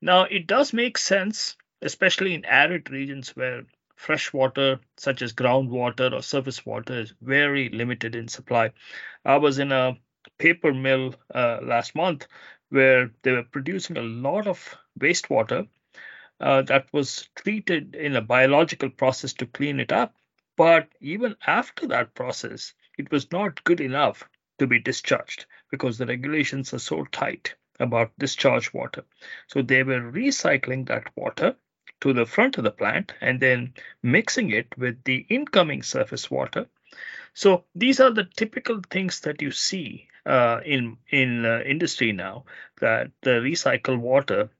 Now, 0.00 0.24
it 0.24 0.46
does 0.46 0.72
make 0.72 0.98
sense, 0.98 1.56
especially 1.80 2.34
in 2.34 2.44
arid 2.44 2.90
regions 2.90 3.30
where 3.36 3.62
fresh 3.94 4.32
water, 4.32 4.80
such 4.96 5.22
as 5.22 5.32
groundwater 5.32 6.12
or 6.12 6.22
surface 6.22 6.66
water, 6.66 7.00
is 7.00 7.14
very 7.22 7.68
limited 7.68 8.16
in 8.16 8.26
supply. 8.26 8.72
I 9.24 9.36
was 9.36 9.60
in 9.60 9.70
a 9.70 9.96
paper 10.38 10.74
mill 10.74 11.14
uh, 11.32 11.60
last 11.62 11.94
month 11.94 12.26
where 12.70 13.10
they 13.22 13.32
were 13.32 13.44
producing 13.44 13.96
a 13.96 14.02
lot 14.02 14.46
of 14.48 14.76
wastewater 14.98 15.68
uh, 16.40 16.62
that 16.62 16.86
was 16.92 17.28
treated 17.36 17.94
in 17.94 18.16
a 18.16 18.20
biological 18.20 18.90
process 18.90 19.32
to 19.34 19.46
clean 19.46 19.80
it 19.80 19.92
up. 19.92 20.14
But 20.56 20.88
even 21.00 21.36
after 21.46 21.86
that 21.88 22.14
process, 22.14 22.74
it 22.98 23.10
was 23.10 23.30
not 23.32 23.64
good 23.64 23.80
enough 23.80 24.28
to 24.58 24.66
be 24.66 24.78
discharged 24.78 25.46
because 25.70 25.98
the 25.98 26.06
regulations 26.06 26.74
are 26.74 26.78
so 26.78 27.04
tight 27.04 27.54
about 27.80 28.12
discharge 28.18 28.72
water. 28.74 29.04
So 29.46 29.62
they 29.62 29.82
were 29.82 30.12
recycling 30.12 30.86
that 30.88 31.10
water 31.16 31.56
to 32.00 32.12
the 32.12 32.26
front 32.26 32.58
of 32.58 32.64
the 32.64 32.70
plant 32.70 33.14
and 33.20 33.40
then 33.40 33.74
mixing 34.02 34.50
it 34.50 34.66
with 34.76 35.02
the 35.04 35.24
incoming 35.28 35.82
surface 35.82 36.30
water. 36.30 36.66
So 37.34 37.64
these 37.74 38.00
are 38.00 38.10
the 38.10 38.24
typical 38.24 38.80
things 38.90 39.20
that 39.20 39.40
you 39.40 39.50
see 39.52 40.08
uh, 40.26 40.60
in 40.64 40.98
in 41.08 41.44
uh, 41.44 41.62
industry 41.64 42.12
now 42.12 42.44
that 42.80 43.10
the 43.22 43.40
recycled 43.40 43.98
water 43.98 44.50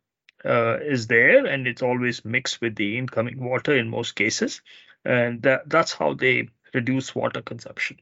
uh, 0.44 0.78
is 0.80 1.06
there 1.06 1.46
and 1.46 1.66
it's 1.66 1.82
always 1.82 2.24
mixed 2.24 2.60
with 2.60 2.74
the 2.74 2.98
incoming 2.98 3.42
water 3.42 3.76
in 3.76 3.88
most 3.88 4.14
cases, 4.14 4.60
and 5.04 5.42
that, 5.42 5.68
that's 5.68 5.92
how 5.92 6.14
they 6.14 6.48
reduce 6.74 7.14
water 7.14 7.42
consumption. 7.42 7.98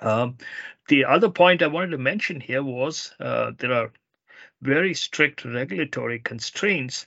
Um, 0.00 0.38
the 0.88 1.04
other 1.04 1.28
point 1.28 1.62
I 1.62 1.66
wanted 1.66 1.90
to 1.90 1.98
mention 1.98 2.40
here 2.40 2.62
was 2.62 3.12
uh, 3.18 3.52
there 3.58 3.72
are 3.72 3.92
very 4.62 4.94
strict 4.94 5.44
regulatory 5.44 6.18
constraints 6.18 7.06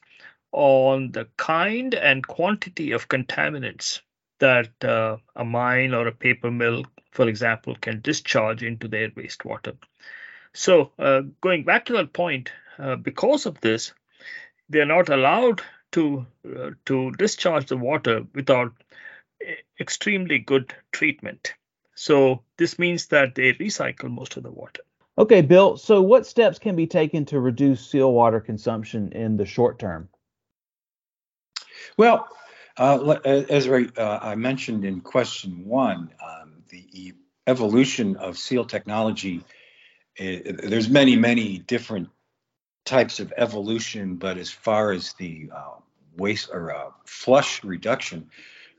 on 0.51 1.11
the 1.11 1.27
kind 1.37 1.93
and 1.93 2.25
quantity 2.25 2.91
of 2.91 3.07
contaminants 3.07 4.01
that 4.39 4.83
uh, 4.83 5.17
a 5.35 5.45
mine 5.45 5.93
or 5.93 6.07
a 6.07 6.11
paper 6.11 6.51
mill, 6.51 6.83
for 7.11 7.27
example, 7.27 7.75
can 7.75 8.01
discharge 8.01 8.63
into 8.63 8.87
their 8.87 9.09
wastewater. 9.11 9.77
So, 10.53 10.91
uh, 10.99 11.21
going 11.39 11.63
back 11.63 11.85
to 11.85 11.93
that 11.93 12.11
point, 12.11 12.51
uh, 12.77 12.95
because 12.95 13.45
of 13.45 13.61
this, 13.61 13.93
they're 14.71 14.85
not 14.85 15.09
allowed 15.09 15.61
to 15.91 16.25
uh, 16.45 16.71
to 16.85 17.11
discharge 17.11 17.67
the 17.67 17.77
water 17.77 18.25
without 18.33 18.73
extremely 19.79 20.39
good 20.39 20.73
treatment. 20.91 21.53
So 21.95 22.43
this 22.57 22.79
means 22.79 23.07
that 23.07 23.35
they 23.35 23.53
recycle 23.53 24.09
most 24.09 24.37
of 24.37 24.43
the 24.43 24.51
water. 24.51 24.81
Okay, 25.17 25.41
Bill. 25.41 25.77
So 25.77 26.01
what 26.01 26.25
steps 26.25 26.57
can 26.57 26.75
be 26.75 26.87
taken 26.87 27.25
to 27.25 27.39
reduce 27.39 27.89
seal 27.89 28.11
water 28.11 28.39
consumption 28.39 29.11
in 29.11 29.37
the 29.37 29.45
short 29.45 29.77
term? 29.77 30.09
Well, 31.97 32.27
uh, 32.77 33.17
as 33.25 33.67
uh, 33.67 34.19
I 34.21 34.35
mentioned 34.35 34.85
in 34.85 35.01
question 35.01 35.65
one, 35.65 36.11
um, 36.23 36.63
the 36.69 37.13
evolution 37.47 38.15
of 38.15 38.37
seal 38.37 38.65
technology, 38.65 39.43
it, 40.15 40.69
there's 40.69 40.89
many, 40.89 41.15
many 41.15 41.57
different 41.59 42.09
types 42.85 43.19
of 43.19 43.33
evolution, 43.38 44.15
but 44.15 44.38
as 44.38 44.50
far 44.50 44.91
as 44.91 45.13
the 45.13 45.50
uh, 45.55 45.75
waste 46.17 46.50
or 46.51 46.75
uh, 46.75 46.89
flush 47.05 47.63
reduction, 47.63 48.29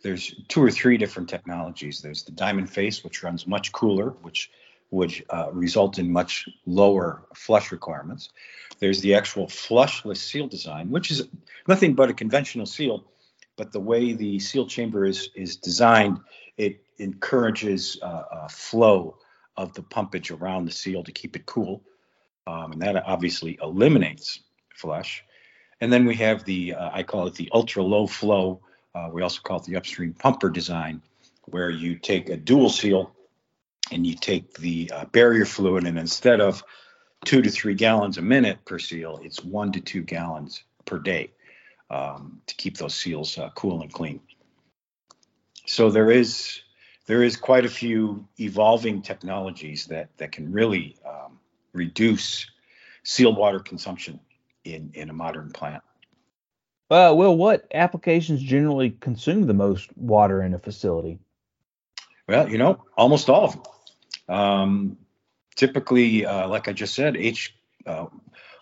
there's 0.02 0.34
two 0.48 0.62
or 0.62 0.70
three 0.70 0.96
different 0.96 1.28
technologies. 1.28 2.00
There's 2.00 2.24
the 2.24 2.32
diamond 2.32 2.68
face, 2.68 3.04
which 3.04 3.22
runs 3.22 3.46
much 3.46 3.72
cooler, 3.72 4.10
which 4.22 4.50
would 4.90 5.12
uh, 5.30 5.50
result 5.52 5.98
in 5.98 6.12
much 6.12 6.48
lower 6.66 7.22
flush 7.34 7.72
requirements. 7.72 8.30
There's 8.78 9.00
the 9.00 9.14
actual 9.14 9.46
flushless 9.46 10.18
seal 10.18 10.48
design, 10.48 10.90
which 10.90 11.10
is 11.10 11.28
nothing 11.66 11.94
but 11.94 12.10
a 12.10 12.14
conventional 12.14 12.66
seal, 12.66 13.04
but 13.56 13.72
the 13.72 13.80
way 13.80 14.12
the 14.12 14.38
seal 14.38 14.66
chamber 14.66 15.06
is 15.06 15.30
is 15.34 15.56
designed, 15.56 16.18
it 16.58 16.82
encourages 16.98 17.98
uh, 18.02 18.48
flow 18.48 19.16
of 19.56 19.72
the 19.74 19.82
pumpage 19.82 20.30
around 20.30 20.64
the 20.64 20.72
seal 20.72 21.02
to 21.04 21.12
keep 21.12 21.36
it 21.36 21.46
cool, 21.46 21.82
um, 22.46 22.72
and 22.72 22.82
that 22.82 22.96
obviously 23.06 23.58
eliminates 23.62 24.40
flush. 24.74 25.24
And 25.80 25.92
then 25.92 26.04
we 26.04 26.14
have 26.16 26.44
the 26.44 26.74
uh, 26.74 26.90
I 26.92 27.02
call 27.02 27.26
it 27.26 27.34
the 27.34 27.50
ultra 27.52 27.82
low 27.82 28.06
flow 28.06 28.60
uh, 28.94 29.08
we 29.10 29.22
also 29.22 29.40
call 29.40 29.58
it 29.58 29.64
the 29.64 29.76
upstream 29.76 30.12
pumper 30.12 30.50
design, 30.50 31.02
where 31.46 31.70
you 31.70 31.96
take 31.96 32.28
a 32.28 32.36
dual 32.36 32.68
seal 32.68 33.14
and 33.90 34.06
you 34.06 34.14
take 34.14 34.54
the 34.54 34.90
uh, 34.94 35.04
barrier 35.06 35.44
fluid, 35.44 35.86
and 35.86 35.98
instead 35.98 36.40
of 36.40 36.62
two 37.24 37.42
to 37.42 37.50
three 37.50 37.74
gallons 37.74 38.18
a 38.18 38.22
minute 38.22 38.64
per 38.64 38.78
seal, 38.78 39.20
it's 39.22 39.42
one 39.42 39.72
to 39.72 39.80
two 39.80 40.02
gallons 40.02 40.64
per 40.84 40.98
day 40.98 41.30
um, 41.90 42.40
to 42.46 42.54
keep 42.56 42.76
those 42.76 42.94
seals 42.94 43.38
uh, 43.38 43.50
cool 43.54 43.82
and 43.82 43.92
clean. 43.92 44.20
So 45.66 45.90
there 45.90 46.10
is 46.10 46.60
there 47.06 47.22
is 47.22 47.36
quite 47.36 47.64
a 47.64 47.70
few 47.70 48.26
evolving 48.38 49.02
technologies 49.02 49.86
that 49.86 50.10
that 50.18 50.32
can 50.32 50.52
really 50.52 50.96
reduce 51.72 52.46
seal 53.02 53.34
water 53.34 53.60
consumption 53.60 54.20
in 54.64 54.92
in 54.94 55.10
a 55.10 55.12
modern 55.12 55.50
plant. 55.50 55.82
Uh, 56.90 57.14
Will, 57.16 57.36
what 57.36 57.66
applications 57.72 58.42
generally 58.42 58.90
consume 58.90 59.46
the 59.46 59.54
most 59.54 59.88
water 59.96 60.42
in 60.42 60.52
a 60.52 60.58
facility? 60.58 61.18
Well, 62.28 62.48
you 62.50 62.58
know, 62.58 62.84
almost 62.96 63.30
all 63.30 63.44
of 63.44 63.52
them. 63.52 63.62
Um, 64.28 64.98
typically, 65.56 66.26
uh, 66.26 66.48
like 66.48 66.68
I 66.68 66.72
just 66.72 66.94
said, 66.94 67.16
H 67.16 67.54
uh, 67.86 68.06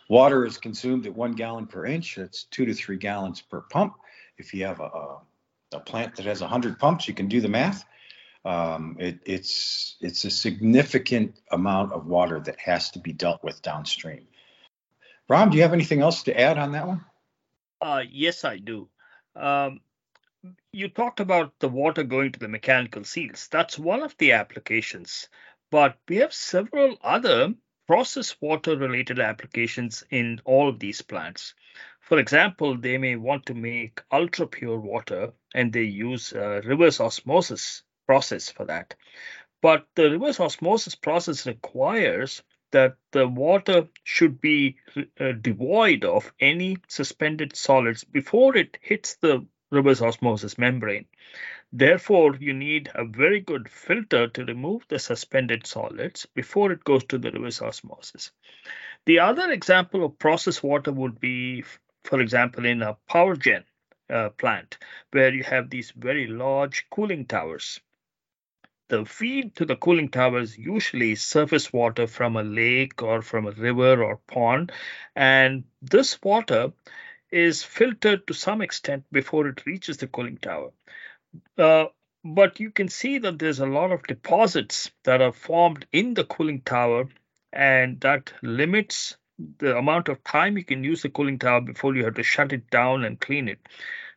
water 0.09 0.47
is 0.47 0.59
consumed 0.59 1.07
at 1.07 1.15
one 1.15 1.33
gallon 1.33 1.67
per 1.67 1.87
inch. 1.87 2.17
That's 2.17 2.45
two 2.45 2.67
to 2.67 2.75
three 2.75 2.99
gallons 2.99 3.41
per 3.41 3.63
pump. 3.63 3.95
If 4.39 4.55
you 4.55 4.65
have 4.65 4.81
a, 4.81 4.85
a, 4.85 5.21
a 5.75 5.81
plant 5.81 6.17
that 6.17 6.27
has 6.27 6.41
100 6.41 6.79
pumps, 6.79 7.09
you 7.09 7.15
can 7.15 7.29
do 7.29 7.41
the 7.41 7.49
math. 7.49 7.85
Um, 8.45 8.97
it, 8.99 9.21
it's 9.27 9.97
it's 10.01 10.25
a 10.25 10.31
significant 10.31 11.39
amount 11.51 11.93
of 11.93 12.07
water 12.07 12.41
that 12.41 12.59
has 12.59 12.91
to 12.93 12.99
be 12.99 13.13
dealt 13.13 13.45
with 13.45 13.61
downstream. 13.61 14.27
Ram, 15.29 15.51
do 15.51 15.57
you 15.57 15.63
have 15.63 15.75
anything 15.75 16.01
else 16.01 16.23
to 16.25 16.41
add 16.41 16.59
on 16.59 16.73
that 16.73 16.87
one? 16.87 17.05
Uh, 17.81 18.03
yes, 18.11 18.45
I 18.45 18.59
do. 18.59 18.89
Um, 19.37 19.81
you 20.73 20.89
talked 20.89 21.21
about 21.21 21.53
the 21.61 21.69
water 21.69 22.03
going 22.03 22.33
to 22.33 22.39
the 22.39 22.49
mechanical 22.49 23.05
seals. 23.05 23.49
That's 23.49 23.79
one 23.79 24.03
of 24.03 24.17
the 24.17 24.33
applications, 24.33 25.29
but 25.71 25.99
we 26.09 26.17
have 26.17 26.33
several 26.33 26.97
other 27.03 27.55
process 27.87 28.37
water 28.41 28.77
related 28.77 29.19
applications 29.19 30.05
in 30.11 30.41
all 30.45 30.69
of 30.69 30.79
these 30.79 31.03
plants. 31.03 31.55
For 32.01 32.19
example, 32.19 32.77
they 32.77 32.99
may 32.99 33.17
want 33.17 33.47
to 33.47 33.55
make 33.55 34.01
ultra 34.11 34.47
pure 34.47 34.79
water 34.79 35.33
and 35.55 35.73
they 35.73 35.83
use 35.83 36.33
a 36.33 36.63
reverse 36.65 37.01
osmosis 37.01 37.83
process 38.11 38.51
for 38.51 38.65
that. 38.65 38.97
But 39.63 39.87
the 39.95 40.11
reverse 40.11 40.41
osmosis 40.41 40.97
process 40.97 41.47
requires 41.47 42.43
that 42.73 42.97
the 43.13 43.29
water 43.29 43.89
should 44.03 44.41
be 44.41 44.79
uh, 44.97 45.33
devoid 45.49 46.05
of 46.05 46.33
any 46.41 46.79
suspended 46.89 47.55
solids 47.55 48.03
before 48.03 48.57
it 48.57 48.79
hits 48.81 49.15
the 49.17 49.47
reverse 49.71 50.03
osmosis 50.03 50.59
membrane. 50.59 51.07
Therefore, 51.73 52.35
you 52.35 52.53
need 52.53 52.91
a 52.95 53.05
very 53.05 53.41
good 53.41 53.69
filter 53.69 54.27
to 54.27 54.45
remove 54.45 54.83
the 54.89 54.99
suspended 54.99 55.67
solids 55.67 56.27
before 56.35 56.73
it 56.73 56.83
goes 56.83 57.05
to 57.05 57.19
the 57.19 57.31
reverse 57.31 57.63
osmosis. 57.63 58.33
The 59.07 59.21
other 59.21 59.53
example 59.53 60.05
of 60.05 60.19
process 60.19 60.63
water 60.65 60.93
would 60.93 61.21
be, 61.21 61.63
for 62.03 62.21
example, 62.21 62.67
in 62.67 62.83
a 62.83 62.97
power 63.09 63.37
gen 63.37 63.65
uh, 64.09 64.31
plant 64.31 64.79
where 65.13 65.33
you 65.33 65.45
have 65.45 65.71
these 65.71 65.93
very 65.93 66.27
large 66.27 66.87
cooling 66.91 67.27
towers 67.27 67.81
the 68.91 69.05
feed 69.07 69.57
to 69.57 69.65
the 69.65 69.77
cooling 69.77 70.11
tower 70.11 70.41
is 70.41 70.59
usually 70.59 71.15
surface 71.15 71.73
water 71.73 72.07
from 72.07 72.37
a 72.37 72.43
lake 72.43 73.03
or 73.03 73.23
from 73.23 73.47
a 73.47 73.53
river 73.53 74.05
or 74.05 74.19
pond. 74.27 74.73
And 75.17 75.65
this 75.81 76.21
water 76.23 76.73
is 77.31 77.63
filtered 77.63 78.27
to 78.27 78.35
some 78.35 78.61
extent 78.61 79.05
before 79.13 79.47
it 79.49 79.65
reaches 79.65 79.97
the 79.97 80.09
cooling 80.09 80.37
tower. 80.37 80.71
Uh, 81.57 81.87
but 82.25 82.61
you 82.61 82.71
can 82.71 82.89
see 82.89 83.19
that 83.19 83.39
there's 83.39 83.61
a 83.61 83.67
lot 83.67 83.93
of 83.93 84.03
deposits 84.03 84.91
that 85.05 85.23
are 85.23 85.33
formed 85.33 85.87
in 85.93 86.15
the 86.15 86.25
cooling 86.25 86.61
tower, 86.61 87.09
and 87.53 88.01
that 88.01 88.33
limits 88.43 89.17
the 89.59 89.77
amount 89.77 90.09
of 90.09 90.23
time 90.25 90.59
you 90.59 90.65
can 90.65 90.85
use 90.85 91.03
the 91.03 91.09
cooling 91.09 91.39
tower 91.39 91.61
before 91.61 91.95
you 91.95 92.05
have 92.05 92.15
to 92.15 92.23
shut 92.23 92.53
it 92.53 92.69
down 92.71 93.05
and 93.05 93.21
clean 93.21 93.49
it. 93.49 93.61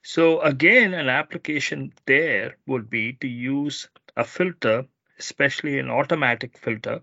So, 0.02 0.42
again, 0.42 0.94
an 0.94 1.08
application 1.08 1.94
there 2.06 2.58
would 2.68 2.90
be 2.90 3.14
to 3.22 3.28
use 3.28 3.88
a 4.16 4.24
filter, 4.24 4.86
especially 5.20 5.80
an 5.80 5.90
automatic 5.90 6.58
filter 6.58 7.02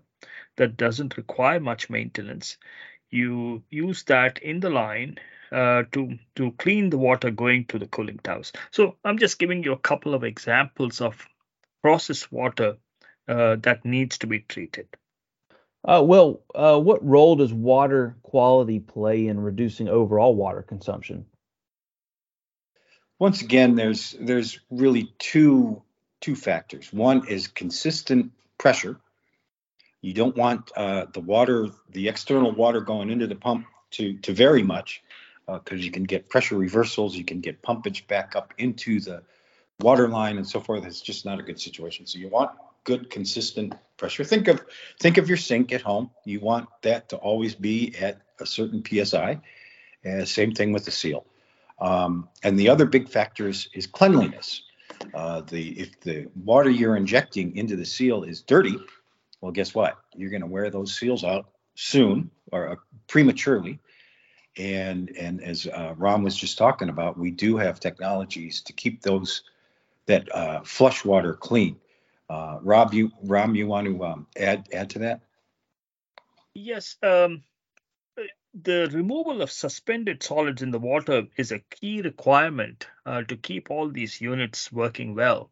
that 0.57 0.77
doesn't 0.77 1.17
require 1.17 1.59
much 1.59 1.89
maintenance, 1.89 2.57
you 3.09 3.63
use 3.69 4.03
that 4.03 4.39
in 4.39 4.59
the 4.59 4.69
line 4.69 5.17
uh, 5.51 5.83
to 5.91 6.17
to 6.35 6.51
clean 6.53 6.89
the 6.89 6.97
water 6.97 7.29
going 7.29 7.65
to 7.65 7.77
the 7.77 7.87
cooling 7.87 8.19
towers. 8.19 8.53
So 8.71 8.95
I'm 9.03 9.17
just 9.17 9.39
giving 9.39 9.63
you 9.63 9.73
a 9.73 9.77
couple 9.79 10.13
of 10.13 10.23
examples 10.23 11.01
of 11.01 11.27
processed 11.81 12.31
water 12.31 12.77
uh, 13.27 13.57
that 13.61 13.85
needs 13.85 14.19
to 14.19 14.27
be 14.27 14.39
treated. 14.39 14.87
Uh, 15.83 16.03
well, 16.05 16.43
uh, 16.53 16.79
what 16.79 17.03
role 17.05 17.35
does 17.35 17.51
water 17.51 18.15
quality 18.21 18.79
play 18.79 19.27
in 19.27 19.39
reducing 19.39 19.89
overall 19.89 20.35
water 20.35 20.61
consumption? 20.61 21.25
Once 23.19 23.41
again, 23.41 23.75
there's 23.75 24.15
there's 24.19 24.59
really 24.69 25.13
two 25.17 25.81
two 26.21 26.35
factors. 26.35 26.93
One 26.93 27.27
is 27.27 27.47
consistent 27.47 28.31
pressure. 28.57 28.99
You 30.01 30.13
don't 30.13 30.35
want 30.35 30.71
uh, 30.75 31.07
the 31.13 31.19
water, 31.19 31.69
the 31.89 32.07
external 32.07 32.51
water 32.51 32.81
going 32.81 33.09
into 33.09 33.27
the 33.27 33.35
pump 33.35 33.65
to 33.91 34.17
to 34.19 34.33
vary 34.33 34.63
much, 34.63 35.03
because 35.45 35.79
uh, 35.79 35.83
you 35.83 35.91
can 35.91 36.03
get 36.03 36.29
pressure 36.29 36.57
reversals, 36.57 37.15
you 37.15 37.25
can 37.25 37.41
get 37.41 37.61
pumpage 37.61 38.07
back 38.07 38.35
up 38.35 38.53
into 38.57 38.99
the 38.99 39.21
water 39.79 40.07
line 40.07 40.37
and 40.37 40.47
so 40.47 40.59
forth. 40.59 40.85
It's 40.85 41.01
just 41.01 41.25
not 41.25 41.39
a 41.39 41.43
good 41.43 41.59
situation. 41.59 42.05
So 42.07 42.19
you 42.19 42.29
want 42.29 42.51
good 42.83 43.09
consistent 43.09 43.73
pressure. 43.97 44.23
Think 44.23 44.47
of 44.47 44.63
think 44.99 45.17
of 45.17 45.27
your 45.27 45.37
sink 45.37 45.71
at 45.71 45.81
home. 45.81 46.09
You 46.25 46.39
want 46.39 46.69
that 46.81 47.09
to 47.09 47.17
always 47.17 47.55
be 47.55 47.95
at 47.99 48.21
a 48.39 48.45
certain 48.45 48.83
psi. 48.83 49.39
Uh, 50.05 50.25
same 50.25 50.53
thing 50.53 50.71
with 50.71 50.85
the 50.85 50.91
seal. 50.91 51.25
Um, 51.79 52.29
and 52.43 52.57
the 52.57 52.69
other 52.69 52.85
big 52.85 53.09
factor 53.09 53.47
is, 53.47 53.69
is 53.73 53.87
cleanliness. 53.87 54.63
Uh, 55.13 55.41
the 55.41 55.79
if 55.79 55.99
the 56.01 56.27
water 56.35 56.69
you're 56.69 56.95
injecting 56.95 57.55
into 57.57 57.75
the 57.75 57.85
seal 57.85 58.23
is 58.23 58.41
dirty, 58.41 58.77
well, 59.41 59.51
guess 59.51 59.73
what? 59.73 59.97
You're 60.15 60.29
going 60.29 60.41
to 60.41 60.47
wear 60.47 60.69
those 60.69 60.95
seals 60.95 61.23
out 61.23 61.49
soon 61.75 62.31
or 62.51 62.69
uh, 62.69 62.75
prematurely. 63.07 63.79
And 64.57 65.09
and 65.17 65.43
as 65.43 65.67
uh, 65.67 65.93
Ron 65.97 66.23
was 66.23 66.35
just 66.35 66.57
talking 66.57 66.89
about, 66.89 67.17
we 67.17 67.31
do 67.31 67.57
have 67.57 67.79
technologies 67.79 68.61
to 68.63 68.73
keep 68.73 69.01
those 69.01 69.43
that 70.05 70.33
uh, 70.35 70.61
flush 70.63 71.05
water 71.05 71.33
clean. 71.33 71.77
Uh, 72.29 72.59
Rob, 72.61 72.93
you 72.93 73.11
Ram, 73.23 73.55
you 73.55 73.67
want 73.67 73.87
to 73.87 74.03
um, 74.03 74.27
add 74.37 74.67
add 74.73 74.89
to 74.91 74.99
that? 74.99 75.21
Yes. 76.53 76.97
Um, 77.01 77.43
the 78.53 78.89
removal 78.91 79.41
of 79.41 79.51
suspended 79.51 80.21
solids 80.21 80.61
in 80.61 80.71
the 80.71 80.79
water 80.79 81.25
is 81.37 81.51
a 81.51 81.59
key 81.59 82.01
requirement 82.01 82.87
uh, 83.05 83.23
to 83.23 83.37
keep 83.37 83.71
all 83.71 83.89
these 83.89 84.19
units 84.19 84.71
working 84.71 85.15
well. 85.15 85.49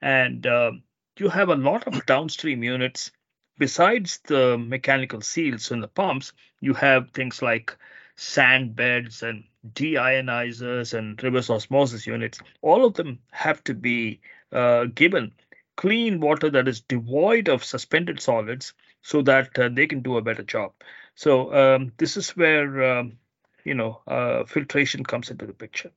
And 0.00 0.46
uh, 0.46 0.72
you 1.18 1.28
have 1.28 1.50
a 1.50 1.54
lot 1.54 1.86
of 1.86 2.06
downstream 2.06 2.64
units. 2.64 3.12
Besides 3.58 4.20
the 4.24 4.56
mechanical 4.56 5.20
seals 5.20 5.70
in 5.70 5.80
the 5.80 5.88
pumps, 5.88 6.32
you 6.60 6.72
have 6.74 7.10
things 7.10 7.42
like 7.42 7.76
sand 8.16 8.74
beds 8.74 9.22
and 9.22 9.44
deionizers 9.74 10.94
and 10.96 11.22
reverse 11.22 11.50
osmosis 11.50 12.06
units. 12.06 12.38
All 12.62 12.86
of 12.86 12.94
them 12.94 13.18
have 13.32 13.62
to 13.64 13.74
be 13.74 14.20
uh, 14.50 14.84
given 14.94 15.32
clean 15.76 16.20
water 16.20 16.48
that 16.50 16.68
is 16.68 16.80
devoid 16.80 17.48
of 17.48 17.64
suspended 17.64 18.20
solids 18.20 18.72
so 19.02 19.20
that 19.22 19.58
uh, 19.58 19.68
they 19.70 19.86
can 19.86 20.00
do 20.00 20.16
a 20.16 20.22
better 20.22 20.42
job. 20.42 20.72
So 21.14 21.54
um, 21.54 21.92
this 21.98 22.16
is 22.16 22.30
where 22.30 22.98
um, 22.98 23.18
you 23.64 23.74
know 23.74 24.02
uh, 24.06 24.44
filtration 24.44 25.04
comes 25.04 25.30
into 25.30 25.46
the 25.46 25.52
picture. 25.52 25.90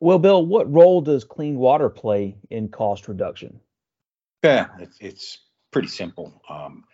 Well, 0.00 0.18
Bill, 0.18 0.44
what 0.44 0.72
role 0.72 1.02
does 1.02 1.24
clean 1.24 1.56
water 1.56 1.90
play 1.90 2.38
in 2.48 2.68
cost 2.68 3.06
reduction? 3.06 3.60
Yeah, 4.42 4.68
it's, 4.78 4.96
it's 4.98 5.38
pretty 5.70 5.88
simple. 5.88 6.42
Um, 6.48 6.84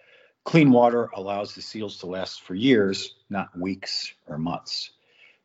clean 0.45 0.73
water 0.73 1.11
allows 1.15 1.55
the 1.55 1.63
seals 1.63 1.99
to 1.99 2.07
last 2.07 2.43
for 2.43 2.55
years, 2.55 3.15
not 3.31 3.57
weeks 3.57 4.13
or 4.27 4.39
months. 4.39 4.91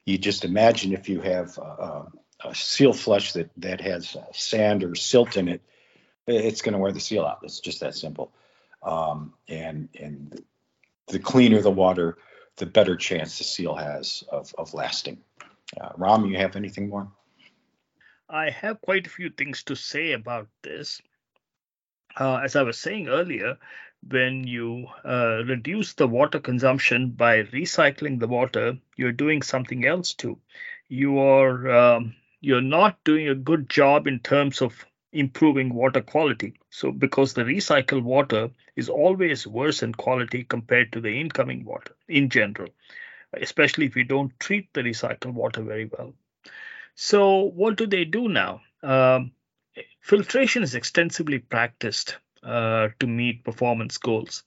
You 0.05 0.17
just 0.17 0.43
imagine 0.43 0.93
if 0.93 1.07
you 1.07 1.21
have 1.21 1.59
uh, 1.59 2.03
a 2.43 2.55
seal 2.55 2.93
flush 2.93 3.33
that 3.33 3.51
that 3.57 3.81
has 3.81 4.15
uh, 4.15 4.25
sand 4.33 4.83
or 4.83 4.95
silt 4.95 5.37
in 5.37 5.47
it, 5.47 5.61
it's 6.25 6.63
going 6.63 6.73
to 6.73 6.79
wear 6.79 6.91
the 6.91 6.99
seal 6.99 7.25
out. 7.25 7.39
It's 7.43 7.59
just 7.59 7.81
that 7.81 7.95
simple. 7.95 8.33
Um, 8.81 9.33
and 9.47 9.89
and 9.99 10.41
the 11.11 11.19
cleaner 11.19 11.61
the 11.61 11.71
water, 11.71 12.17
the 12.57 12.65
better 12.65 12.95
chance 12.95 13.37
the 13.37 13.43
seal 13.43 13.75
has 13.75 14.23
of 14.31 14.53
of 14.57 14.73
lasting. 14.73 15.19
Uh, 15.79 15.89
Ram, 15.97 16.25
you 16.25 16.37
have 16.37 16.55
anything 16.55 16.89
more? 16.89 17.11
I 18.29 18.49
have 18.49 18.81
quite 18.81 19.07
a 19.07 19.09
few 19.09 19.29
things 19.29 19.63
to 19.63 19.75
say 19.75 20.13
about 20.13 20.47
this. 20.63 21.01
Uh, 22.19 22.37
as 22.37 22.55
I 22.55 22.63
was 22.63 22.77
saying 22.77 23.07
earlier, 23.07 23.57
when 24.07 24.47
you 24.47 24.87
uh, 25.05 25.43
reduce 25.45 25.93
the 25.93 26.07
water 26.07 26.39
consumption 26.39 27.11
by 27.11 27.43
recycling 27.43 28.19
the 28.19 28.27
water, 28.27 28.77
you're 28.95 29.11
doing 29.11 29.41
something 29.41 29.85
else 29.85 30.13
too. 30.13 30.39
You 30.87 31.19
are 31.19 31.71
um, 31.71 32.15
you're 32.39 32.61
not 32.61 33.03
doing 33.03 33.29
a 33.29 33.35
good 33.35 33.69
job 33.69 34.07
in 34.07 34.19
terms 34.19 34.61
of 34.61 34.85
improving 35.13 35.73
water 35.73 36.01
quality. 36.01 36.53
So, 36.69 36.91
because 36.91 37.33
the 37.33 37.43
recycled 37.43 38.03
water 38.03 38.51
is 38.75 38.89
always 38.89 39.47
worse 39.47 39.83
in 39.83 39.93
quality 39.93 40.43
compared 40.43 40.91
to 40.93 41.01
the 41.01 41.19
incoming 41.19 41.65
water 41.65 41.95
in 42.07 42.29
general, 42.29 42.69
especially 43.33 43.87
if 43.87 43.95
we 43.95 44.03
don't 44.03 44.39
treat 44.39 44.73
the 44.73 44.81
recycled 44.81 45.33
water 45.33 45.63
very 45.63 45.85
well. 45.85 46.13
So, 46.95 47.41
what 47.43 47.77
do 47.77 47.87
they 47.87 48.05
do 48.05 48.29
now? 48.29 48.61
Um, 48.83 49.31
filtration 50.01 50.63
is 50.63 50.75
extensively 50.75 51.39
practiced 51.39 52.17
uh, 52.43 52.89
to 52.99 53.07
meet 53.07 53.43
performance 53.43 53.97
goals. 53.97 54.43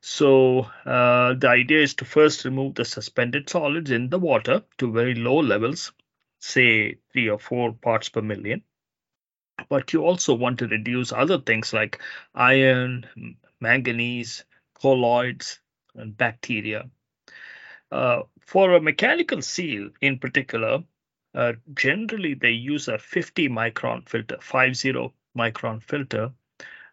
So, 0.00 0.60
uh, 0.86 1.34
the 1.34 1.48
idea 1.48 1.82
is 1.82 1.94
to 1.96 2.04
first 2.04 2.44
remove 2.44 2.74
the 2.74 2.84
suspended 2.84 3.48
solids 3.50 3.90
in 3.90 4.10
the 4.10 4.18
water 4.18 4.62
to 4.78 4.92
very 4.92 5.14
low 5.14 5.38
levels 5.40 5.92
say 6.40 6.96
three 7.12 7.28
or 7.28 7.38
four 7.38 7.72
parts 7.72 8.08
per 8.08 8.22
million. 8.22 8.62
But 9.68 9.92
you 9.92 10.04
also 10.04 10.34
want 10.34 10.58
to 10.58 10.68
reduce 10.68 11.12
other 11.12 11.38
things 11.38 11.72
like 11.72 12.00
iron, 12.34 13.06
manganese, 13.60 14.44
colloids, 14.74 15.60
and 15.94 16.16
bacteria. 16.16 16.88
Uh, 17.92 18.22
for 18.40 18.74
a 18.74 18.80
mechanical 18.80 19.42
seal 19.42 19.90
in 20.00 20.18
particular, 20.18 20.82
uh, 21.34 21.52
generally 21.74 22.34
they 22.34 22.50
use 22.50 22.88
a 22.88 22.98
50 22.98 23.48
micron 23.48 24.08
filter, 24.08 24.38
50 24.40 25.12
micron 25.36 25.82
filter, 25.82 26.32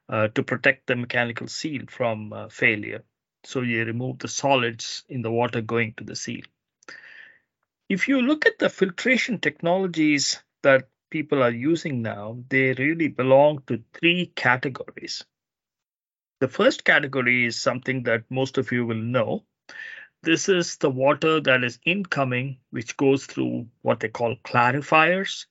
uh, 0.09 0.27
to 0.29 0.43
protect 0.43 0.87
the 0.87 0.95
mechanical 0.95 1.47
seal 1.47 1.83
from 1.87 2.33
uh, 2.33 2.49
failure. 2.49 3.03
So 3.43 3.61
you 3.61 3.85
remove 3.85 4.19
the 4.19 4.27
solids 4.27 5.03
in 5.09 5.21
the 5.21 5.31
water 5.31 5.61
going 5.61 5.93
to 5.97 6.03
the 6.03 6.15
seal 6.15 6.43
if 7.89 8.07
you 8.07 8.21
look 8.21 8.45
at 8.45 8.59
the 8.59 8.69
filtration 8.69 9.39
technologies 9.39 10.41
that 10.63 10.89
people 11.09 11.41
are 11.43 11.51
using 11.51 12.01
now, 12.01 12.43
they 12.49 12.73
really 12.73 13.07
belong 13.07 13.63
to 13.67 13.83
three 13.93 14.27
categories. 14.35 15.25
The 16.39 16.47
first 16.47 16.83
category 16.83 17.45
is 17.45 17.59
something 17.59 18.03
that 18.03 18.29
most 18.29 18.57
of 18.57 18.71
you 18.71 18.85
will 18.85 18.95
know. 18.95 19.45
This 20.23 20.49
is 20.49 20.77
the 20.77 20.89
water 20.89 21.39
that 21.39 21.63
is 21.63 21.79
incoming, 21.85 22.57
which 22.69 22.97
goes 22.97 23.25
through 23.25 23.67
what 23.81 23.99
they 23.99 24.09
call 24.09 24.35
clarifiers. 24.43 25.45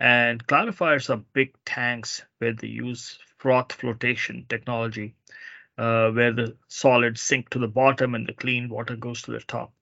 And 0.00 0.46
clarifiers 0.46 1.10
are 1.10 1.24
big 1.32 1.54
tanks 1.64 2.22
where 2.38 2.52
they 2.52 2.68
use 2.68 3.18
froth 3.38 3.72
flotation 3.72 4.46
technology, 4.48 5.14
uh, 5.78 6.10
where 6.10 6.32
the 6.32 6.56
solids 6.68 7.20
sink 7.20 7.50
to 7.50 7.58
the 7.58 7.68
bottom 7.68 8.14
and 8.14 8.26
the 8.26 8.32
clean 8.32 8.68
water 8.68 8.96
goes 8.96 9.22
to 9.22 9.32
the 9.32 9.40
top. 9.40 9.72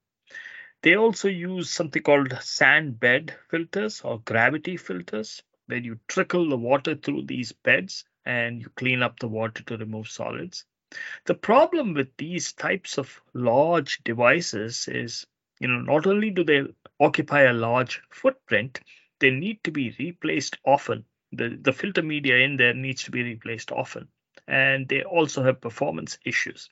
They 0.83 0.97
also 0.97 1.29
use 1.29 1.71
something 1.71 2.03
called 2.03 2.37
sand 2.43 3.01
bed 3.01 3.35
filters 3.51 4.03
or 4.03 4.21
gravity 4.21 4.77
filters, 4.77 5.43
where 5.66 5.79
you 5.79 6.01
trickle 6.09 6.49
the 6.49 6.59
water 6.59 6.95
through 6.95 7.25
these 7.25 7.53
beds 7.53 8.05
and 8.27 8.61
you 8.61 8.69
clean 8.77 9.03
up 9.03 9.19
the 9.19 9.29
water 9.29 9.62
to 9.64 9.77
remove 9.79 10.09
solids. 10.09 10.66
The 11.25 11.35
problem 11.35 11.95
with 11.95 12.16
these 12.19 12.53
types 12.53 12.99
of 12.99 13.23
large 13.33 14.05
devices 14.05 14.88
is, 14.88 15.27
you 15.61 15.69
know, 15.69 15.81
not 15.81 16.07
only 16.07 16.31
do 16.31 16.45
they 16.45 16.64
occupy 17.01 17.43
a 17.43 17.53
large 17.55 18.03
footprint, 18.11 18.81
they 19.19 19.31
need 19.31 19.64
to 19.64 19.71
be 19.71 19.95
replaced 19.99 20.59
often. 20.64 21.07
The, 21.33 21.59
the 21.61 21.73
filter 21.73 22.03
media 22.03 22.38
in 22.38 22.57
there 22.57 22.75
needs 22.75 23.05
to 23.05 23.11
be 23.11 23.23
replaced 23.23 23.73
often. 23.73 24.09
And 24.49 24.88
they 24.88 25.03
also 25.05 25.43
have 25.43 25.61
performance 25.61 26.19
issues. 26.25 26.69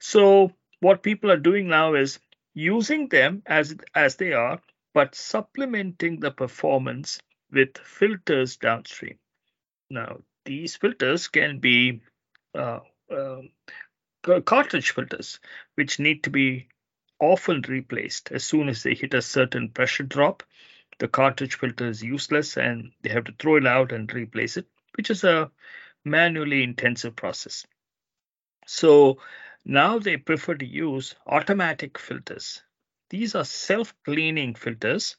So, 0.00 0.52
what 0.80 1.02
people 1.02 1.30
are 1.30 1.38
doing 1.38 1.68
now 1.68 1.94
is 1.94 2.18
using 2.54 3.08
them 3.08 3.42
as 3.46 3.76
as 3.94 4.16
they 4.16 4.32
are, 4.32 4.60
but 4.94 5.14
supplementing 5.14 6.20
the 6.20 6.30
performance 6.30 7.20
with 7.50 7.78
filters 7.78 8.56
downstream. 8.56 9.18
Now, 9.90 10.20
these 10.44 10.76
filters 10.76 11.28
can 11.28 11.58
be 11.58 12.00
uh, 12.54 12.80
uh, 13.10 13.42
cartridge 14.44 14.90
filters, 14.92 15.40
which 15.74 15.98
need 15.98 16.24
to 16.24 16.30
be 16.30 16.68
often 17.20 17.62
replaced 17.62 18.32
as 18.32 18.44
soon 18.44 18.68
as 18.68 18.82
they 18.82 18.94
hit 18.94 19.14
a 19.14 19.22
certain 19.22 19.68
pressure 19.68 20.02
drop. 20.04 20.42
The 20.98 21.08
cartridge 21.08 21.56
filter 21.56 21.88
is 21.88 22.02
useless 22.02 22.56
and 22.56 22.92
they 23.02 23.10
have 23.10 23.24
to 23.24 23.34
throw 23.38 23.56
it 23.56 23.66
out 23.66 23.92
and 23.92 24.12
replace 24.12 24.56
it, 24.56 24.66
which 24.96 25.10
is 25.10 25.24
a 25.24 25.50
manually 26.04 26.62
intensive 26.62 27.16
process. 27.16 27.66
So 28.66 29.18
Now 29.64 29.98
they 29.98 30.16
prefer 30.16 30.54
to 30.56 30.66
use 30.66 31.14
automatic 31.26 31.98
filters. 31.98 32.62
These 33.10 33.34
are 33.34 33.44
self-cleaning 33.44 34.54
filters 34.54 35.16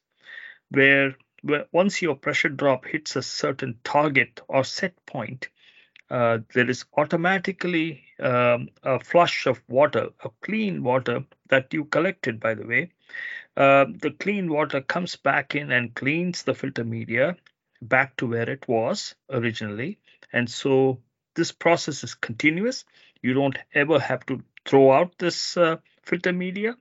where, 0.69 1.15
where 1.41 1.65
once 1.71 2.01
your 2.01 2.15
pressure 2.15 2.49
drop 2.49 2.85
hits 2.85 3.15
a 3.15 3.21
certain 3.21 3.79
target 3.83 4.41
or 4.47 4.63
set 4.63 4.93
point, 5.05 5.49
uh, 6.09 6.39
there 6.53 6.69
is 6.69 6.85
automatically 6.97 8.03
um, 8.19 8.69
a 8.83 8.99
flush 8.99 9.47
of 9.47 9.61
water, 9.67 10.09
a 10.23 10.29
clean 10.41 10.83
water 10.83 11.25
that 11.49 11.73
you 11.73 11.85
collected, 11.85 12.39
by 12.39 12.53
the 12.53 12.67
way. 12.67 12.91
Uh, 13.55 13.85
the 14.01 14.11
clean 14.11 14.51
water 14.51 14.81
comes 14.81 15.15
back 15.15 15.55
in 15.55 15.71
and 15.71 15.95
cleans 15.95 16.43
the 16.43 16.53
filter 16.53 16.83
media 16.83 17.35
back 17.81 18.15
to 18.17 18.27
where 18.27 18.49
it 18.49 18.67
was 18.67 19.15
originally. 19.29 19.99
And 20.31 20.49
so 20.49 21.01
this 21.35 21.51
process 21.51 22.03
is 22.03 22.15
continuous. 22.15 22.85
You 23.23 23.33
don't 23.33 23.57
ever 23.73 23.99
have 23.99 24.25
to 24.27 24.43
throw 24.65 24.91
out 24.91 25.17
this 25.17 25.57
uh, 25.57 25.77
filter 26.03 26.33
media. 26.33 26.75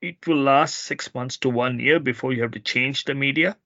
It 0.00 0.26
will 0.26 0.42
last 0.42 0.76
six 0.76 1.14
months 1.14 1.36
to 1.38 1.50
one 1.50 1.78
year 1.78 2.00
before 2.00 2.32
you 2.32 2.42
have 2.42 2.52
to 2.52 2.60
change 2.60 3.04
the 3.04 3.14
media. 3.14 3.56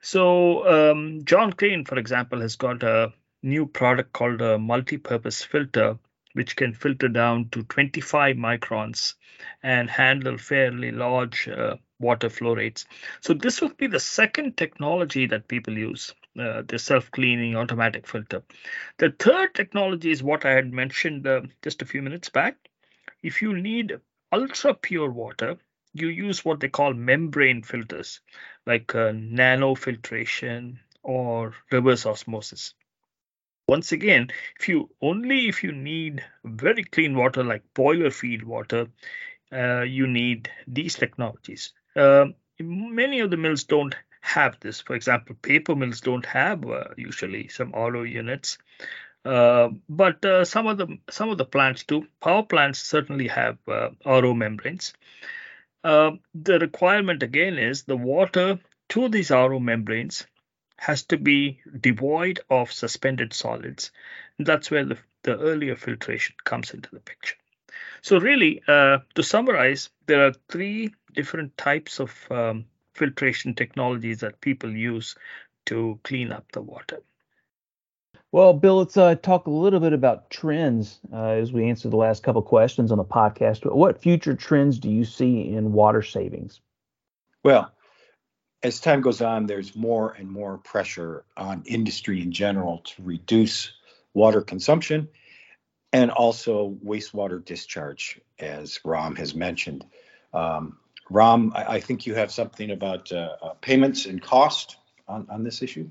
So 0.00 0.90
um, 0.90 1.24
John 1.24 1.52
Crane, 1.52 1.84
for 1.84 1.98
example, 1.98 2.40
has 2.40 2.56
got 2.56 2.82
a 2.82 3.12
new 3.42 3.66
product 3.66 4.12
called 4.12 4.40
a 4.40 4.58
multi-purpose 4.58 5.44
filter, 5.44 5.98
which 6.34 6.56
can 6.56 6.74
filter 6.74 7.08
down 7.08 7.48
to 7.50 7.62
25 7.62 8.36
microns 8.36 9.14
and 9.62 9.88
handle 9.88 10.38
fairly 10.38 10.90
large 10.92 11.48
uh, 11.48 11.76
water 11.98 12.28
flow 12.30 12.54
rates. 12.54 12.84
So 13.20 13.34
this 13.34 13.60
will 13.60 13.74
be 13.74 13.86
the 13.86 14.00
second 14.00 14.56
technology 14.56 15.26
that 15.26 15.48
people 15.48 15.76
use, 15.76 16.14
uh, 16.38 16.62
the 16.66 16.78
self-cleaning 16.78 17.56
automatic 17.56 18.06
filter. 18.06 18.42
The 18.98 19.10
third 19.10 19.54
technology 19.54 20.10
is 20.10 20.22
what 20.22 20.44
I 20.44 20.52
had 20.52 20.72
mentioned 20.72 21.26
uh, 21.26 21.42
just 21.62 21.82
a 21.82 21.86
few 21.86 22.02
minutes 22.02 22.28
back. 22.28 22.56
If 23.22 23.42
you 23.42 23.54
need 23.54 24.00
ultra 24.32 24.74
pure 24.74 25.10
water, 25.10 25.58
you 25.94 26.08
use 26.08 26.44
what 26.44 26.60
they 26.60 26.68
call 26.68 26.94
membrane 26.94 27.62
filters, 27.62 28.20
like 28.66 28.94
uh, 28.94 29.12
nanofiltration 29.12 30.78
or 31.02 31.54
reverse 31.70 32.06
osmosis 32.06 32.74
once 33.68 33.92
again 33.92 34.30
if 34.58 34.68
you 34.68 34.90
only 35.02 35.46
if 35.46 35.62
you 35.62 35.70
need 35.70 36.24
very 36.44 36.82
clean 36.82 37.14
water 37.14 37.44
like 37.44 37.62
boiler 37.74 38.10
feed 38.10 38.42
water 38.42 38.86
uh, 39.52 39.82
you 39.82 40.06
need 40.06 40.50
these 40.66 40.94
technologies 40.94 41.72
uh, 41.94 42.24
many 42.58 43.20
of 43.20 43.30
the 43.30 43.36
mills 43.36 43.64
don't 43.64 43.94
have 44.28 44.58
this 44.60 44.80
for 44.80 44.94
example 44.94 45.34
paper 45.42 45.74
mills 45.74 46.00
don't 46.00 46.26
have 46.26 46.64
uh, 46.68 46.84
usually 46.96 47.48
some 47.48 47.72
ro 47.72 48.02
units 48.02 48.58
uh, 49.24 49.68
but 49.88 50.24
uh, 50.24 50.44
some 50.44 50.66
of 50.66 50.78
the 50.78 50.98
some 51.10 51.30
of 51.30 51.38
the 51.38 51.44
plants 51.44 51.84
do 51.84 52.06
power 52.20 52.42
plants 52.42 52.80
certainly 52.80 53.28
have 53.28 53.58
uh, 53.68 53.88
ro 54.04 54.34
membranes 54.34 54.92
the 55.82 56.58
requirement 56.60 57.22
again 57.22 57.58
is 57.58 57.84
the 57.84 57.96
water 57.96 58.58
to 58.88 59.08
these 59.08 59.30
ro 59.30 59.58
membranes 59.58 60.26
has 60.78 61.02
to 61.02 61.16
be 61.16 61.60
devoid 61.80 62.40
of 62.48 62.72
suspended 62.72 63.34
solids. 63.34 63.90
And 64.38 64.46
that's 64.46 64.70
where 64.70 64.84
the, 64.84 64.98
the 65.24 65.36
earlier 65.36 65.76
filtration 65.76 66.36
comes 66.44 66.70
into 66.70 66.88
the 66.92 67.00
picture. 67.00 67.34
So, 68.00 68.18
really, 68.18 68.62
uh, 68.66 68.98
to 69.14 69.22
summarize, 69.22 69.90
there 70.06 70.24
are 70.26 70.32
three 70.48 70.94
different 71.12 71.56
types 71.56 71.98
of 71.98 72.14
um, 72.30 72.66
filtration 72.98 73.54
technologies 73.54 74.20
that 74.20 74.40
people 74.40 74.70
use 74.70 75.14
to 75.66 75.98
clean 76.02 76.32
up 76.32 76.50
the 76.52 76.60
water. 76.60 77.00
Well, 78.30 78.52
Bill, 78.52 78.78
let's 78.78 78.96
uh, 78.96 79.14
talk 79.14 79.46
a 79.46 79.50
little 79.50 79.80
bit 79.80 79.94
about 79.94 80.28
trends 80.28 81.00
uh, 81.12 81.30
as 81.42 81.50
we 81.50 81.68
answer 81.70 81.88
the 81.88 81.96
last 81.96 82.22
couple 82.22 82.42
questions 82.42 82.92
on 82.92 82.98
the 82.98 83.04
podcast. 83.04 83.64
What 83.70 84.02
future 84.02 84.34
trends 84.34 84.78
do 84.78 84.90
you 84.90 85.04
see 85.04 85.48
in 85.48 85.72
water 85.72 86.02
savings? 86.02 86.60
Well, 87.42 87.72
as 88.62 88.80
time 88.80 89.00
goes 89.00 89.22
on, 89.22 89.46
there's 89.46 89.74
more 89.74 90.12
and 90.12 90.28
more 90.28 90.58
pressure 90.58 91.24
on 91.36 91.62
industry 91.64 92.20
in 92.20 92.32
general 92.32 92.78
to 92.78 93.02
reduce 93.02 93.72
water 94.12 94.42
consumption 94.42 95.08
and 95.92 96.10
also 96.10 96.76
wastewater 96.84 97.42
discharge, 97.42 98.20
as 98.38 98.80
Ram 98.84 99.16
has 99.16 99.34
mentioned. 99.34 99.86
Um, 100.34 100.76
Ram, 101.10 101.52
I, 101.54 101.74
I, 101.74 101.80
think 101.80 102.06
you 102.06 102.14
have 102.14 102.30
something 102.30 102.70
about 102.70 103.10
uh, 103.12 103.36
uh, 103.42 103.54
payments 103.60 104.06
and 104.06 104.20
cost 104.22 104.76
on, 105.06 105.26
on 105.30 105.42
this 105.42 105.62
issue. 105.62 105.88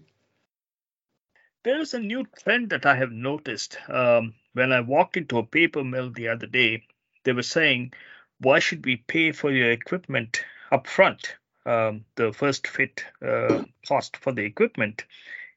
There's 1.63 1.93
a 1.93 1.99
new 1.99 2.25
trend 2.43 2.69
that 2.69 2.85
I 2.85 2.95
have 2.95 3.11
noticed. 3.11 3.77
Um, 3.89 4.35
when 4.53 4.71
I 4.71 4.81
walked 4.81 5.17
into 5.17 5.39
a 5.39 5.45
paper 5.45 5.83
mill 5.83 6.11
the 6.11 6.29
other 6.29 6.47
day, 6.47 6.83
they 7.23 7.33
were 7.33 7.43
saying, 7.43 7.93
Why 8.39 8.59
should 8.59 8.85
we 8.85 8.97
pay 8.97 9.31
for 9.31 9.51
your 9.51 9.71
equipment 9.71 10.43
upfront? 10.71 11.25
um, 11.67 12.05
the 12.15 12.31
first 12.31 12.65
fit 12.65 13.03
uh, 13.21 13.63
cost 13.87 14.17
for 14.17 14.31
the 14.31 14.43
equipment, 14.43 15.05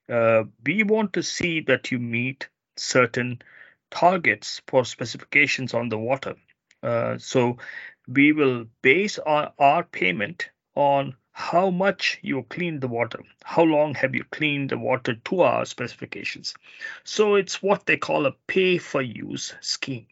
uh, 0.08 0.42
we 0.66 0.82
want 0.82 1.12
to 1.12 1.22
see 1.22 1.60
that 1.60 1.92
you 1.92 1.98
meet 1.98 2.48
certain 2.76 3.40
targets 3.90 4.60
for 4.66 4.84
specifications 4.84 5.72
on 5.72 5.88
the 5.88 5.98
water. 5.98 6.34
Uh, 6.82 7.16
so 7.18 7.58
we 8.12 8.32
will 8.32 8.66
base 8.82 9.18
our, 9.18 9.52
our 9.58 9.84
payment 9.84 10.50
on 10.74 11.14
how 11.32 11.70
much 11.70 12.18
you 12.22 12.42
clean 12.50 12.80
the 12.80 12.88
water, 12.88 13.20
how 13.44 13.62
long 13.62 13.94
have 13.94 14.14
you 14.14 14.24
cleaned 14.24 14.70
the 14.70 14.78
water 14.78 15.14
to 15.14 15.40
our 15.40 15.64
specifications. 15.64 16.54
So 17.04 17.36
it's 17.36 17.62
what 17.62 17.86
they 17.86 17.96
call 17.96 18.26
a 18.26 18.34
pay 18.46 18.78
for 18.78 19.00
use 19.00 19.54
scheme. 19.60 20.06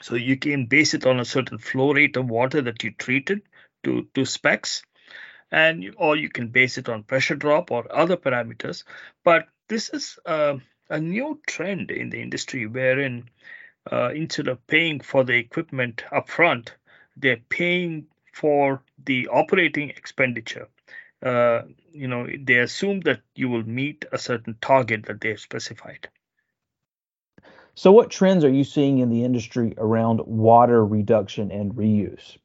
So 0.00 0.16
you 0.16 0.36
can 0.36 0.66
base 0.66 0.94
it 0.94 1.06
on 1.06 1.20
a 1.20 1.24
certain 1.24 1.58
flow 1.58 1.92
rate 1.92 2.16
of 2.16 2.28
water 2.28 2.62
that 2.62 2.82
you 2.84 2.90
treated 2.92 3.42
to, 3.84 4.06
to 4.14 4.24
specs, 4.24 4.82
and 5.50 5.82
you, 5.82 5.94
or 5.96 6.16
you 6.16 6.28
can 6.28 6.48
base 6.48 6.78
it 6.78 6.88
on 6.88 7.04
pressure 7.04 7.36
drop 7.36 7.70
or 7.70 7.86
other 7.90 8.16
parameters. 8.16 8.84
But 9.24 9.48
this 9.68 9.88
is 9.88 10.18
uh, 10.26 10.58
a 10.90 11.00
new 11.00 11.40
trend 11.46 11.90
in 11.90 12.10
the 12.10 12.20
industry 12.20 12.66
wherein 12.66 13.30
uh, 13.90 14.10
instead 14.14 14.48
of 14.48 14.66
paying 14.66 15.00
for 15.00 15.24
the 15.24 15.34
equipment 15.34 16.04
upfront, 16.12 16.70
they're 17.20 17.42
paying 17.48 18.06
for 18.32 18.82
the 19.04 19.28
operating 19.28 19.90
expenditure. 19.90 20.68
Uh, 21.22 21.62
you 21.92 22.06
know, 22.06 22.28
they 22.40 22.58
assume 22.58 23.00
that 23.00 23.20
you 23.34 23.48
will 23.48 23.64
meet 23.64 24.04
a 24.12 24.18
certain 24.18 24.56
target 24.60 25.06
that 25.06 25.20
they've 25.20 25.40
specified. 25.40 26.08
So, 27.74 27.92
what 27.92 28.10
trends 28.10 28.44
are 28.44 28.50
you 28.50 28.64
seeing 28.64 28.98
in 28.98 29.10
the 29.10 29.24
industry 29.24 29.74
around 29.78 30.20
water 30.26 30.84
reduction 30.84 31.50
and 31.50 31.72
reuse? 31.74 32.36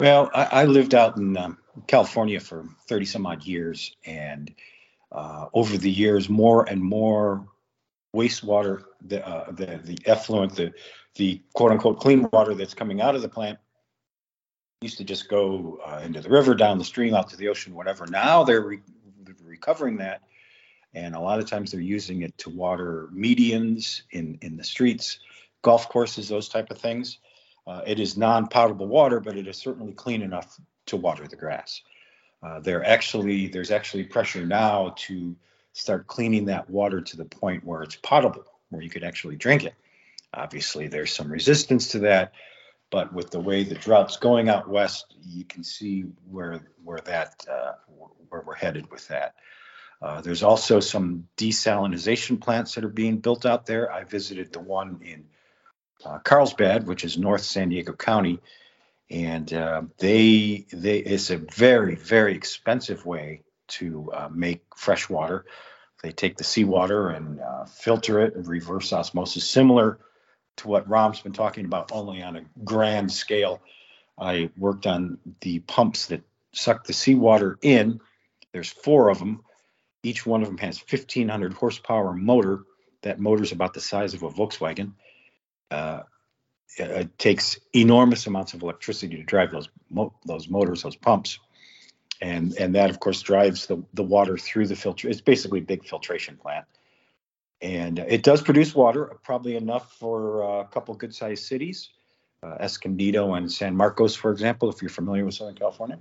Well, 0.00 0.30
I, 0.34 0.44
I 0.44 0.64
lived 0.64 0.94
out 0.94 1.16
in 1.16 1.36
um, 1.36 1.58
California 1.86 2.40
for 2.40 2.66
30 2.88 3.04
some 3.04 3.26
odd 3.26 3.44
years, 3.44 3.96
and 4.04 4.52
uh, 5.12 5.46
over 5.54 5.78
the 5.78 5.90
years, 5.90 6.28
more 6.28 6.68
and 6.68 6.82
more 6.82 7.46
wastewater, 8.14 8.82
the, 9.00 9.26
uh, 9.26 9.50
the 9.52 9.80
the 9.82 9.98
effluent, 10.06 10.56
the 10.56 10.72
the 11.16 11.40
quote 11.54 11.72
unquote 11.72 12.00
clean 12.00 12.28
water 12.32 12.54
that's 12.54 12.74
coming 12.74 13.00
out 13.00 13.14
of 13.14 13.22
the 13.22 13.28
plant 13.28 13.58
used 14.80 14.98
to 14.98 15.04
just 15.04 15.28
go 15.28 15.80
uh, 15.86 16.00
into 16.04 16.20
the 16.20 16.28
river, 16.28 16.54
down 16.54 16.78
the 16.78 16.84
stream, 16.84 17.14
out 17.14 17.28
to 17.30 17.36
the 17.36 17.48
ocean, 17.48 17.74
whatever. 17.74 18.06
Now 18.06 18.44
they're 18.44 18.60
re- 18.60 18.80
recovering 19.42 19.96
that, 19.98 20.22
and 20.92 21.14
a 21.14 21.20
lot 21.20 21.38
of 21.38 21.48
times 21.48 21.70
they're 21.70 21.80
using 21.80 22.22
it 22.22 22.36
to 22.38 22.50
water 22.50 23.08
medians 23.14 24.02
in 24.10 24.38
in 24.42 24.56
the 24.56 24.64
streets, 24.64 25.20
golf 25.62 25.88
courses, 25.88 26.28
those 26.28 26.48
type 26.48 26.70
of 26.70 26.78
things. 26.78 27.18
Uh, 27.66 27.80
it 27.86 27.98
is 27.98 28.16
non-potable 28.16 28.86
water, 28.86 29.20
but 29.20 29.38
it 29.38 29.48
is 29.48 29.56
certainly 29.56 29.92
clean 29.92 30.20
enough 30.20 30.60
to 30.86 30.96
water 30.96 31.26
the 31.26 31.36
grass. 31.36 31.80
Uh, 32.42 32.60
actually 32.84 33.48
there's 33.48 33.70
actually 33.70 34.04
pressure 34.04 34.44
now 34.44 34.92
to 34.96 35.34
start 35.72 36.06
cleaning 36.06 36.44
that 36.44 36.68
water 36.68 37.00
to 37.00 37.16
the 37.16 37.24
point 37.24 37.64
where 37.64 37.82
it's 37.82 37.96
potable, 37.96 38.44
where 38.68 38.82
you 38.82 38.90
could 38.90 39.02
actually 39.02 39.36
drink 39.36 39.64
it. 39.64 39.74
Obviously, 40.36 40.88
there's 40.88 41.12
some 41.12 41.30
resistance 41.30 41.88
to 41.88 42.00
that, 42.00 42.32
but 42.90 43.12
with 43.12 43.30
the 43.30 43.40
way 43.40 43.62
the 43.62 43.74
drought's 43.74 44.16
going 44.16 44.48
out 44.48 44.68
west, 44.68 45.14
you 45.22 45.44
can 45.44 45.62
see 45.62 46.02
where 46.28 46.60
where 46.82 47.00
that 47.00 47.44
uh, 47.50 47.72
where 48.28 48.42
we're 48.42 48.54
headed 48.54 48.90
with 48.90 49.06
that. 49.08 49.34
Uh, 50.02 50.20
there's 50.20 50.42
also 50.42 50.80
some 50.80 51.28
desalination 51.36 52.40
plants 52.40 52.74
that 52.74 52.84
are 52.84 52.88
being 52.88 53.18
built 53.18 53.46
out 53.46 53.64
there. 53.64 53.90
I 53.90 54.04
visited 54.04 54.52
the 54.52 54.60
one 54.60 55.00
in 55.02 55.24
uh, 56.04 56.18
Carlsbad, 56.18 56.86
which 56.86 57.04
is 57.04 57.16
North 57.16 57.42
San 57.42 57.68
Diego 57.68 57.92
County, 57.92 58.40
and 59.08 59.52
uh, 59.52 59.82
they 59.98 60.66
they 60.72 60.98
it's 60.98 61.30
a 61.30 61.36
very 61.36 61.94
very 61.94 62.34
expensive 62.34 63.06
way 63.06 63.42
to 63.68 64.10
uh, 64.12 64.28
make 64.32 64.62
fresh 64.76 65.08
water. 65.08 65.44
They 66.02 66.12
take 66.12 66.36
the 66.36 66.44
seawater 66.44 67.08
and 67.08 67.40
uh, 67.40 67.64
filter 67.64 68.20
it 68.20 68.34
and 68.34 68.46
reverse 68.46 68.92
osmosis, 68.92 69.48
similar 69.48 70.00
to 70.58 70.68
what 70.68 70.88
Ram's 70.88 71.20
been 71.20 71.32
talking 71.32 71.64
about, 71.64 71.92
only 71.92 72.22
on 72.22 72.36
a 72.36 72.44
grand 72.64 73.12
scale. 73.12 73.62
I 74.18 74.50
worked 74.56 74.86
on 74.86 75.18
the 75.40 75.60
pumps 75.60 76.06
that 76.06 76.22
suck 76.52 76.84
the 76.84 76.92
seawater 76.92 77.58
in. 77.62 78.00
There's 78.52 78.70
four 78.70 79.10
of 79.10 79.18
them. 79.18 79.42
Each 80.02 80.24
one 80.24 80.42
of 80.42 80.48
them 80.48 80.58
has 80.58 80.78
1,500 80.78 81.52
horsepower 81.54 82.12
motor. 82.12 82.64
That 83.02 83.18
motor 83.18 83.42
is 83.42 83.52
about 83.52 83.74
the 83.74 83.80
size 83.80 84.14
of 84.14 84.22
a 84.22 84.30
Volkswagen 84.30 84.92
uh, 85.70 86.02
it 86.76 87.18
takes 87.18 87.58
enormous 87.74 88.26
amounts 88.26 88.54
of 88.54 88.62
electricity 88.62 89.16
to 89.16 89.22
drive 89.22 89.52
those 89.52 89.68
mo- 89.90 90.14
those 90.24 90.48
motors, 90.48 90.82
those 90.82 90.96
pumps, 90.96 91.38
and 92.20 92.56
and 92.58 92.74
that 92.74 92.90
of 92.90 93.00
course 93.00 93.22
drives 93.22 93.66
the 93.66 93.82
the 93.94 94.02
water 94.02 94.36
through 94.36 94.66
the 94.66 94.76
filter. 94.76 95.08
It's 95.08 95.20
basically 95.20 95.60
a 95.60 95.62
big 95.62 95.84
filtration 95.84 96.36
plant, 96.36 96.66
and 97.64 97.98
it 98.00 98.22
does 98.22 98.42
produce 98.42 98.74
water, 98.74 99.16
probably 99.22 99.56
enough 99.56 99.94
for 99.94 100.60
a 100.60 100.66
couple 100.66 100.94
good 100.94 101.14
sized 101.14 101.46
cities, 101.46 101.88
uh, 102.42 102.56
Escondido 102.60 103.32
and 103.34 103.50
San 103.50 103.74
Marcos, 103.74 104.14
for 104.14 104.30
example, 104.30 104.68
if 104.68 104.82
you're 104.82 104.90
familiar 104.90 105.24
with 105.24 105.34
Southern 105.34 105.54
California. 105.54 105.98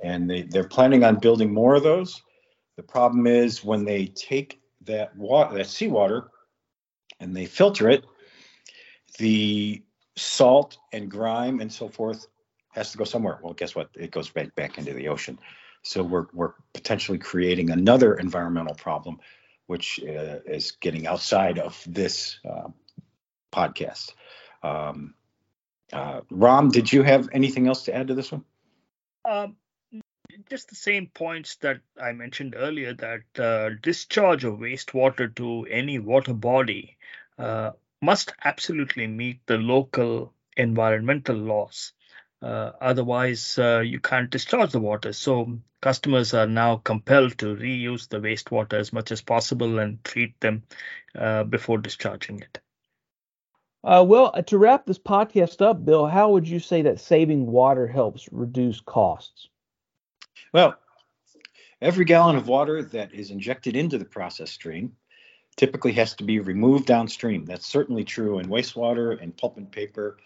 And 0.00 0.30
they, 0.30 0.42
they're 0.42 0.68
planning 0.68 1.02
on 1.02 1.16
building 1.16 1.52
more 1.52 1.74
of 1.74 1.82
those. 1.82 2.22
The 2.76 2.84
problem 2.84 3.26
is 3.26 3.64
when 3.64 3.84
they 3.84 4.06
take 4.06 4.60
that 4.82 5.16
water, 5.16 5.56
that 5.56 5.66
seawater, 5.66 6.30
and 7.18 7.34
they 7.34 7.46
filter 7.46 7.90
it, 7.90 8.04
the 9.18 9.82
salt 10.14 10.78
and 10.92 11.10
grime 11.10 11.58
and 11.58 11.72
so 11.72 11.88
forth 11.88 12.28
has 12.70 12.92
to 12.92 12.98
go 12.98 13.02
somewhere. 13.02 13.40
Well, 13.42 13.54
guess 13.54 13.74
what? 13.74 13.90
It 13.96 14.12
goes 14.12 14.30
back 14.30 14.54
back 14.54 14.78
into 14.78 14.92
the 14.92 15.08
ocean. 15.08 15.36
So 15.82 16.04
we're 16.04 16.26
we're 16.32 16.52
potentially 16.74 17.18
creating 17.18 17.70
another 17.70 18.14
environmental 18.14 18.74
problem, 18.74 19.18
which 19.66 20.00
uh, 20.02 20.38
is 20.46 20.72
getting 20.80 21.06
outside 21.06 21.58
of 21.58 21.82
this 21.86 22.38
uh, 22.48 22.68
podcast. 23.52 24.12
Um, 24.62 25.14
uh, 25.92 26.20
Ram, 26.30 26.70
did 26.70 26.92
you 26.92 27.02
have 27.02 27.28
anything 27.32 27.68
else 27.68 27.84
to 27.84 27.94
add 27.94 28.08
to 28.08 28.14
this 28.14 28.32
one? 28.32 28.44
Um, 29.24 29.56
just 30.48 30.68
the 30.68 30.76
same 30.76 31.08
points 31.08 31.56
that 31.56 31.80
I 32.00 32.12
mentioned 32.12 32.54
earlier 32.56 32.94
that 32.94 33.40
uh, 33.40 33.70
discharge 33.82 34.44
of 34.44 34.54
wastewater 34.54 35.34
to 35.36 35.66
any 35.70 35.98
water 35.98 36.34
body 36.34 36.96
uh, 37.38 37.72
must 38.02 38.32
absolutely 38.44 39.06
meet 39.06 39.40
the 39.46 39.58
local 39.58 40.34
environmental 40.56 41.36
laws. 41.36 41.92
Uh, 42.42 42.72
otherwise, 42.80 43.58
uh, 43.58 43.80
you 43.80 43.98
can't 43.98 44.30
discharge 44.30 44.72
the 44.72 44.80
water. 44.80 45.12
So, 45.12 45.58
customers 45.80 46.34
are 46.34 46.46
now 46.46 46.76
compelled 46.76 47.38
to 47.38 47.56
reuse 47.56 48.08
the 48.08 48.18
wastewater 48.18 48.74
as 48.74 48.92
much 48.92 49.10
as 49.10 49.22
possible 49.22 49.78
and 49.78 50.02
treat 50.04 50.38
them 50.40 50.62
uh, 51.14 51.44
before 51.44 51.78
discharging 51.78 52.40
it. 52.40 52.60
Uh, 53.82 54.04
well, 54.06 54.32
uh, 54.34 54.42
to 54.42 54.58
wrap 54.58 54.84
this 54.84 54.98
podcast 54.98 55.62
up, 55.62 55.84
Bill, 55.84 56.06
how 56.06 56.32
would 56.32 56.48
you 56.48 56.58
say 56.58 56.82
that 56.82 57.00
saving 57.00 57.46
water 57.46 57.86
helps 57.86 58.28
reduce 58.32 58.80
costs? 58.80 59.48
Well, 60.52 60.74
every 61.80 62.04
gallon 62.04 62.36
of 62.36 62.48
water 62.48 62.82
that 62.82 63.14
is 63.14 63.30
injected 63.30 63.76
into 63.76 63.96
the 63.96 64.04
process 64.04 64.50
stream 64.50 64.96
typically 65.56 65.92
has 65.92 66.14
to 66.16 66.24
be 66.24 66.40
removed 66.40 66.86
downstream. 66.86 67.44
That's 67.44 67.66
certainly 67.66 68.04
true 68.04 68.40
in 68.40 68.46
wastewater 68.46 69.22
and 69.22 69.36
pulp 69.36 69.56
and 69.56 69.70
paper. 69.70 70.18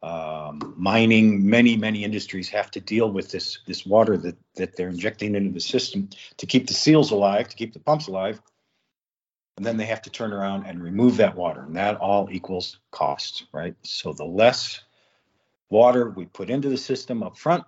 Um, 0.00 0.74
mining, 0.76 1.48
many, 1.50 1.76
many 1.76 2.04
industries 2.04 2.48
have 2.50 2.70
to 2.70 2.80
deal 2.80 3.10
with 3.10 3.32
this 3.32 3.58
this 3.66 3.84
water 3.84 4.16
that 4.18 4.36
that 4.54 4.76
they're 4.76 4.90
injecting 4.90 5.34
into 5.34 5.50
the 5.50 5.60
system 5.60 6.08
to 6.36 6.46
keep 6.46 6.68
the 6.68 6.74
seals 6.74 7.10
alive, 7.10 7.48
to 7.48 7.56
keep 7.56 7.72
the 7.72 7.80
pumps 7.80 8.06
alive, 8.06 8.40
and 9.58 9.66
then 9.66 9.76
they 9.76 9.86
have 9.86 10.02
to 10.02 10.10
turn 10.10 10.32
around 10.32 10.66
and 10.66 10.80
remove 10.80 11.16
that 11.16 11.34
water 11.34 11.62
and 11.62 11.74
that 11.74 11.96
all 11.96 12.28
equals 12.30 12.78
cost 12.92 13.44
right? 13.52 13.74
So 13.82 14.12
the 14.12 14.24
less 14.24 14.80
water 15.68 16.10
we 16.10 16.26
put 16.26 16.48
into 16.48 16.68
the 16.68 16.76
system 16.76 17.24
up 17.24 17.36
front 17.36 17.64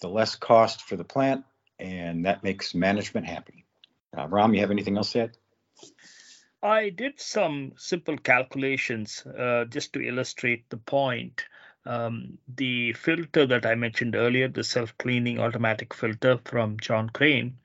the 0.00 0.08
less 0.08 0.34
cost 0.34 0.82
for 0.82 0.96
the 0.96 1.04
plant 1.04 1.44
and 1.78 2.26
that 2.26 2.42
makes 2.42 2.74
management 2.74 3.24
happy. 3.24 3.64
Uh, 4.18 4.26
ram 4.26 4.52
you 4.52 4.60
have 4.60 4.72
anything 4.72 4.96
else 4.96 5.12
to 5.12 5.20
add 5.20 5.36
i 6.62 6.90
did 6.90 7.20
some 7.20 7.72
simple 7.76 8.16
calculations 8.18 9.24
uh, 9.26 9.64
just 9.66 9.92
to 9.92 10.00
illustrate 10.00 10.68
the 10.70 10.76
point 10.76 11.46
um, 11.86 12.38
the 12.48 12.92
filter 12.94 13.46
that 13.46 13.64
I 13.64 13.76
mentioned 13.76 14.16
earlier, 14.16 14.48
the 14.48 14.64
self-cleaning 14.64 15.38
automatic 15.38 15.94
filter 15.94 16.38
from 16.44 16.80
John 16.80 17.08
Crane, 17.10 17.58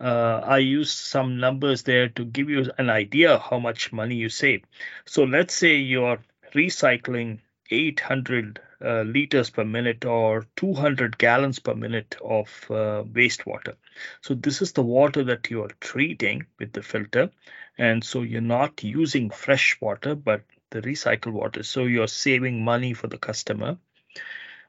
uh, 0.00 0.40
I 0.44 0.58
used 0.58 0.96
some 0.96 1.38
numbers 1.38 1.82
there 1.82 2.08
to 2.10 2.24
give 2.24 2.48
you 2.50 2.70
an 2.78 2.90
idea 2.90 3.38
how 3.38 3.58
much 3.58 3.92
money 3.92 4.16
you 4.16 4.28
save. 4.28 4.64
So 5.06 5.24
let's 5.24 5.54
say 5.54 5.76
you're 5.76 6.18
recycling 6.54 7.40
800 7.70 8.60
uh, 8.84 9.02
liters 9.02 9.50
per 9.50 9.64
minute 9.64 10.04
or 10.04 10.46
200 10.56 11.16
gallons 11.18 11.58
per 11.58 11.74
minute 11.74 12.16
of 12.22 12.48
uh, 12.70 13.02
wastewater. 13.04 13.74
So 14.20 14.34
this 14.34 14.62
is 14.62 14.72
the 14.72 14.82
water 14.82 15.24
that 15.24 15.50
you 15.50 15.62
are 15.62 15.70
treating 15.80 16.46
with 16.58 16.72
the 16.72 16.82
filter. 16.82 17.30
And 17.78 18.04
so 18.04 18.22
you're 18.22 18.40
not 18.40 18.82
using 18.84 19.30
fresh 19.30 19.80
water, 19.80 20.14
but 20.14 20.42
the 20.70 20.82
recycled 20.82 21.32
water. 21.32 21.62
So 21.62 21.84
you're 21.84 22.08
saving 22.08 22.64
money 22.64 22.94
for 22.94 23.06
the 23.06 23.18
customer. 23.18 23.78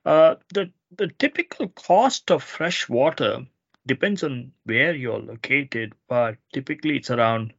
Uh, 0.05 0.35
the 0.53 0.71
the 0.95 1.07
typical 1.07 1.67
cost 1.69 2.31
of 2.31 2.43
fresh 2.43 2.87
water 2.87 3.45
depends 3.87 4.23
on 4.23 4.51
where 4.63 4.93
you're 4.93 5.19
located, 5.19 5.93
but 6.07 6.37
typically 6.53 6.97
it's 6.97 7.09
around 7.09 7.53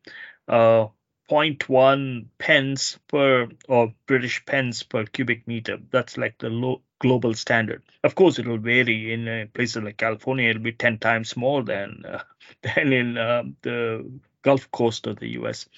uh, 0.49 0.87
0.1 1.29 2.31
pence 2.39 2.99
per 3.09 3.49
or 3.69 3.93
British 4.07 4.45
pence 4.47 4.83
per 4.85 5.05
cubic 5.05 5.47
meter. 5.49 5.79
That's 5.91 6.17
like 6.17 6.39
the 6.39 6.51
low, 6.51 6.83
global 7.01 7.35
standard. 7.35 7.83
Of 8.05 8.15
course, 8.15 8.39
it 8.39 8.47
will 8.47 8.59
vary 8.59 9.13
in 9.13 9.49
places 9.53 9.83
like 9.83 9.97
California. 9.97 10.51
It'll 10.51 10.63
be 10.63 10.73
10 10.73 10.99
times 10.99 11.37
more 11.37 11.65
than 11.65 12.05
uh, 12.07 12.23
than 12.63 12.93
in 12.93 13.19
uh, 13.19 13.43
the 13.63 14.09
Gulf 14.47 14.71
Coast 14.71 15.09
of 15.09 15.19
the 15.19 15.31
U.S. 15.41 15.69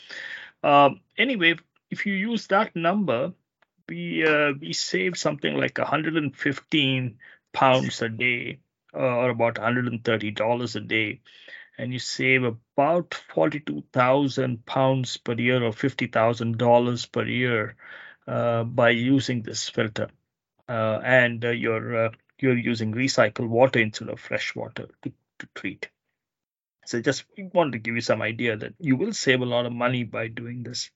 Um, 0.63 1.01
anyway, 1.17 1.57
if 1.91 2.05
you 2.05 2.13
use 2.13 2.47
that 2.49 2.77
number, 2.77 3.33
we 3.89 4.27
uh, 4.27 4.53
we 4.61 4.75
save 4.75 5.17
something 5.17 5.57
like 5.57 5.79
115 5.79 7.19
pounds 7.55 8.03
a 8.03 8.11
day 8.11 8.59
uh, 8.95 8.99
or 8.99 9.31
about 9.31 9.55
$130 9.55 10.77
a 10.77 10.81
day, 10.81 11.21
and 11.79 11.95
you 11.95 11.99
save 11.99 12.45
about 12.45 13.15
42,000 13.15 14.67
pounds 14.67 15.17
per 15.17 15.33
year 15.33 15.65
or 15.65 15.73
$50,000 15.73 17.13
per 17.13 17.25
year 17.25 17.77
uh, 18.27 18.65
by 18.65 18.91
using 18.91 19.43
this 19.43 19.69
filter. 19.71 20.09
Uh, 20.69 21.01
and 21.03 21.43
uh, 21.43 21.51
you're 21.51 22.07
uh, 22.07 22.11
you're 22.39 22.59
using 22.59 22.93
recycled 22.93 23.49
water 23.49 23.79
instead 23.81 24.11
of 24.11 24.21
fresh 24.21 24.55
water 24.55 24.89
to, 25.03 25.13
to 25.39 25.49
treat. 25.55 25.89
So 26.89 27.03
just 27.03 27.25
wanted 27.53 27.73
to 27.73 27.79
give 27.81 27.97
you 27.97 28.01
some 28.01 28.23
idea 28.23 28.57
that 28.57 28.73
you 28.79 28.97
will 28.97 29.13
save 29.13 29.43
a 29.43 29.45
lot 29.45 29.67
of 29.67 29.75
money 29.75 30.05
by 30.05 30.29
doing 30.29 30.63
this. 30.63 30.91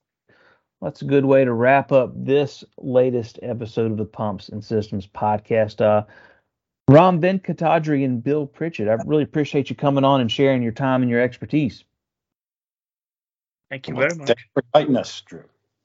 That's 0.81 1.03
a 1.03 1.05
good 1.05 1.23
way 1.23 1.45
to 1.45 1.53
wrap 1.53 1.91
up 1.91 2.11
this 2.15 2.63
latest 2.79 3.37
episode 3.43 3.91
of 3.91 3.97
the 3.97 4.05
Pumps 4.05 4.49
and 4.49 4.65
Systems 4.65 5.05
podcast. 5.05 5.81
Uh, 5.81 6.05
Ram 6.87 7.21
Venkatadri 7.21 8.03
and 8.03 8.23
Bill 8.23 8.47
Pritchett, 8.47 8.87
I 8.87 8.93
really 9.05 9.21
appreciate 9.21 9.69
you 9.69 9.75
coming 9.75 10.03
on 10.03 10.19
and 10.19 10.31
sharing 10.31 10.63
your 10.63 10.71
time 10.71 11.03
and 11.03 11.11
your 11.11 11.21
expertise. 11.21 11.83
Thank 13.69 13.87
you 13.87 13.93
very 13.93 14.15
much. 14.15 14.25
Thanks 14.29 14.43
for 14.51 14.63
inviting 14.73 14.97
us, 14.97 15.21
Drew. 15.21 15.43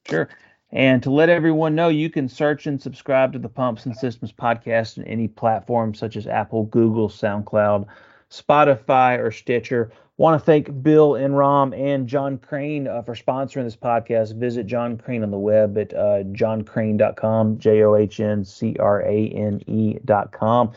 Sure. 0.09 0.27
And 0.71 1.03
to 1.03 1.11
let 1.11 1.29
everyone 1.29 1.75
know, 1.75 1.89
you 1.89 2.09
can 2.09 2.27
search 2.27 2.65
and 2.65 2.81
subscribe 2.81 3.33
to 3.33 3.39
the 3.39 3.47
Pumps 3.47 3.85
and 3.85 3.95
Systems 3.95 4.31
podcast 4.31 4.97
on 4.97 5.03
any 5.03 5.27
platform 5.27 5.93
such 5.93 6.17
as 6.17 6.25
Apple, 6.25 6.63
Google, 6.63 7.09
SoundCloud, 7.09 7.85
Spotify, 8.31 9.19
or 9.19 9.31
Stitcher. 9.31 9.91
Want 10.17 10.39
to 10.39 10.45
thank 10.45 10.83
Bill 10.83 11.15
and 11.15 11.37
Ram 11.37 11.73
and 11.73 12.05
John 12.05 12.37
Crane 12.37 12.87
uh, 12.87 13.01
for 13.01 13.15
sponsoring 13.15 13.63
this 13.63 13.77
podcast. 13.77 14.35
Visit 14.35 14.67
John 14.67 14.97
Crane 14.97 15.23
on 15.23 15.31
the 15.31 15.39
web 15.39 15.77
at 15.77 15.93
uh, 15.93 16.23
johncrane.com, 16.33 17.57
J 17.57 17.83
O 17.83 17.95
H 17.95 18.19
N 18.19 18.43
C 18.43 18.75
R 18.79 19.01
A 19.01 19.27
N 19.29 19.61
E.com. 19.65 20.73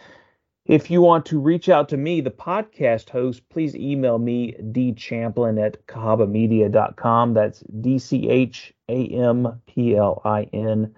If 0.65 0.93
you 0.93 1.03
want 1.03 1.27
to 1.27 1.41
reach 1.41 1.69
out 1.69 1.89
to 1.89 1.97
me, 1.97 2.21
the 2.21 2.31
podcast 2.31 3.11
host, 3.11 3.49
please 3.49 3.75
email 3.75 4.19
me, 4.19 4.55
dchamplin 4.71 5.61
at 5.61 5.85
cahabamedia.com. 5.89 7.35
That's 7.35 7.65
D 7.81 7.99
C 7.99 8.29
H 8.29 8.73
A 8.89 9.09
M 9.09 9.61
P 9.67 9.97
L 9.97 10.23
I 10.25 10.45
N 10.53 10.95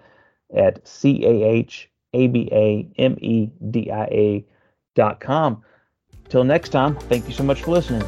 at 0.55 0.87
C 0.87 1.25
A 1.25 1.43
H 1.49 1.89
A 2.13 2.27
B 2.27 2.47
A 2.51 2.87
M 2.99 3.17
E 3.19 3.49
D 3.71 3.89
I 3.89 4.05
A 4.05 4.45
dot 4.93 5.19
com. 5.19 5.63
Till 6.29 6.43
next 6.43 6.69
time, 6.69 6.95
thank 6.95 7.27
you 7.27 7.33
so 7.33 7.43
much 7.43 7.63
for 7.63 7.71
listening. 7.71 8.03